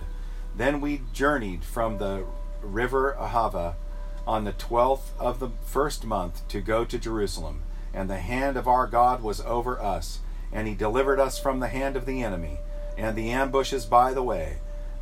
Then 0.56 0.80
we 0.80 1.02
journeyed 1.14 1.66
from 1.66 1.98
the 1.98 2.26
river 2.62 3.16
Ahava 3.20 3.76
on 4.26 4.46
the 4.46 4.54
twelfth 4.54 5.14
of 5.20 5.40
the 5.40 5.50
first 5.66 6.06
month 6.06 6.48
to 6.48 6.62
go 6.62 6.86
to 6.86 6.98
Jerusalem. 6.98 7.62
And 7.94 8.10
the 8.10 8.20
hand 8.20 8.58
of 8.58 8.68
our 8.68 8.88
God 8.88 9.22
was 9.22 9.42
over 9.42 9.82
us, 9.82 10.20
and 10.52 10.68
he 10.68 10.74
delivered 10.74 11.20
us 11.20 11.38
from 11.38 11.60
the 11.60 11.68
hand 11.68 11.96
of 11.96 12.06
the 12.06 12.24
enemy, 12.24 12.60
and 12.98 13.16
the 13.16 13.32
ambushes 13.32 13.86
by 13.86 14.14
the 14.14 14.24
way. 14.24 14.58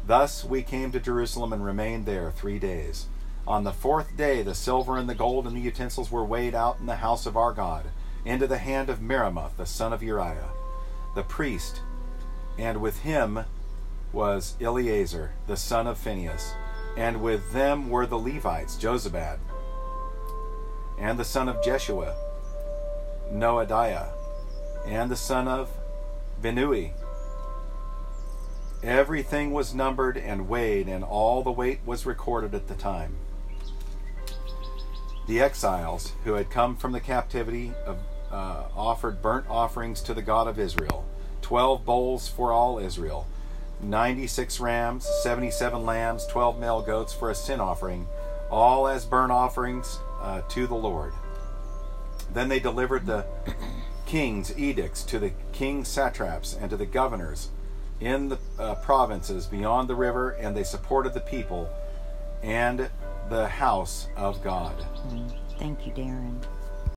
Thus 0.06 0.44
we 0.44 0.64
came 0.64 0.92
to 0.92 1.00
Jerusalem 1.00 1.54
and 1.54 1.64
remained 1.64 2.06
there 2.06 2.32
three 2.32 2.60
days. 2.60 3.08
On 3.48 3.64
the 3.64 3.74
fourth 3.74 4.16
day, 4.16 4.42
the 4.42 4.56
silver 4.56 4.98
and 4.98 5.10
the 5.10 5.16
gold 5.16 5.48
and 5.48 5.56
the 5.56 5.62
utensils 5.62 6.12
were 6.12 6.24
weighed 6.24 6.56
out 6.56 6.80
in 6.80 6.86
the 6.86 6.98
house 6.98 7.26
of 7.26 7.38
our 7.38 7.52
God, 7.52 7.88
into 8.26 8.48
the 8.48 8.58
hand 8.58 8.90
of 8.90 9.02
Meremoth, 9.02 9.58
the 9.58 9.66
son 9.66 9.92
of 9.92 10.02
Uriah, 10.02 10.50
the 11.16 11.24
priest, 11.24 11.82
and 12.58 12.82
with 12.82 13.00
him 13.00 13.46
was 14.14 14.56
Eleazar, 14.62 15.34
the 15.48 15.58
son 15.58 15.88
of 15.88 15.98
Phinehas, 15.98 16.54
and 16.96 17.22
with 17.22 17.52
them 17.52 17.90
were 17.90 18.06
the 18.06 18.20
Levites, 18.20 18.78
Jozabad, 18.78 19.40
and 21.00 21.20
the 21.20 21.26
son 21.26 21.50
of 21.50 21.64
Jeshua, 21.64 22.16
Noadiah, 23.32 24.12
and 24.86 25.10
the 25.10 25.16
son 25.16 25.48
of 25.48 25.70
Binnui. 26.42 26.92
Everything 28.84 29.52
was 29.52 29.74
numbered 29.74 30.18
and 30.18 30.50
weighed, 30.50 30.90
and 30.90 31.06
all 31.06 31.42
the 31.42 31.52
weight 31.52 31.80
was 31.86 32.06
recorded 32.06 32.54
at 32.54 32.68
the 32.68 32.76
time. 32.76 33.16
The 35.26 35.40
exiles 35.40 36.12
who 36.26 36.34
had 36.34 36.50
come 36.50 36.76
from 36.76 36.92
the 36.92 37.00
captivity 37.00 37.72
of, 37.86 37.98
uh, 38.30 38.64
offered 38.76 39.22
burnt 39.22 39.46
offerings 39.50 40.02
to 40.02 40.14
the 40.14 40.22
God 40.22 40.48
of 40.48 40.60
Israel, 40.60 41.06
twelve 41.42 41.86
bulls 41.86 42.28
for 42.28 42.52
all 42.52 42.78
Israel, 42.78 43.26
ninety 43.82 44.28
six 44.28 44.60
rams, 44.60 45.10
seventy 45.22 45.50
seven 45.50 45.86
lambs, 45.86 46.26
twelve 46.28 46.60
male 46.60 46.82
goats 46.82 47.14
for 47.14 47.30
a 47.30 47.36
sin 47.36 47.62
offering, 47.62 48.06
all 48.52 48.86
as 48.86 49.06
burnt 49.06 49.32
offerings 49.32 49.98
uh, 50.22 50.42
to 50.50 50.68
the 50.68 50.76
Lord. 50.76 51.14
Then 52.34 52.50
they 52.50 52.60
delivered 52.60 53.06
the 53.06 53.26
king's 54.06 54.58
edicts 54.58 55.04
to 55.04 55.20
the 55.20 55.32
king's 55.54 55.88
satraps 55.88 56.54
and 56.54 56.70
to 56.70 56.76
the 56.76 56.86
governors 56.86 57.50
in 58.00 58.30
the 58.30 58.38
uh, 58.60 58.76
provinces 58.76 59.46
beyond 59.46 59.90
the 59.90 59.96
river, 59.96 60.32
and 60.32 60.56
they 60.56 60.64
supported 60.64 61.14
the 61.14 61.22
people 61.22 61.70
and 62.42 62.90
the 63.30 63.48
house 63.48 64.08
of 64.16 64.44
God. 64.44 64.86
Thank 65.58 65.86
you, 65.86 65.94
Darren. 65.94 66.42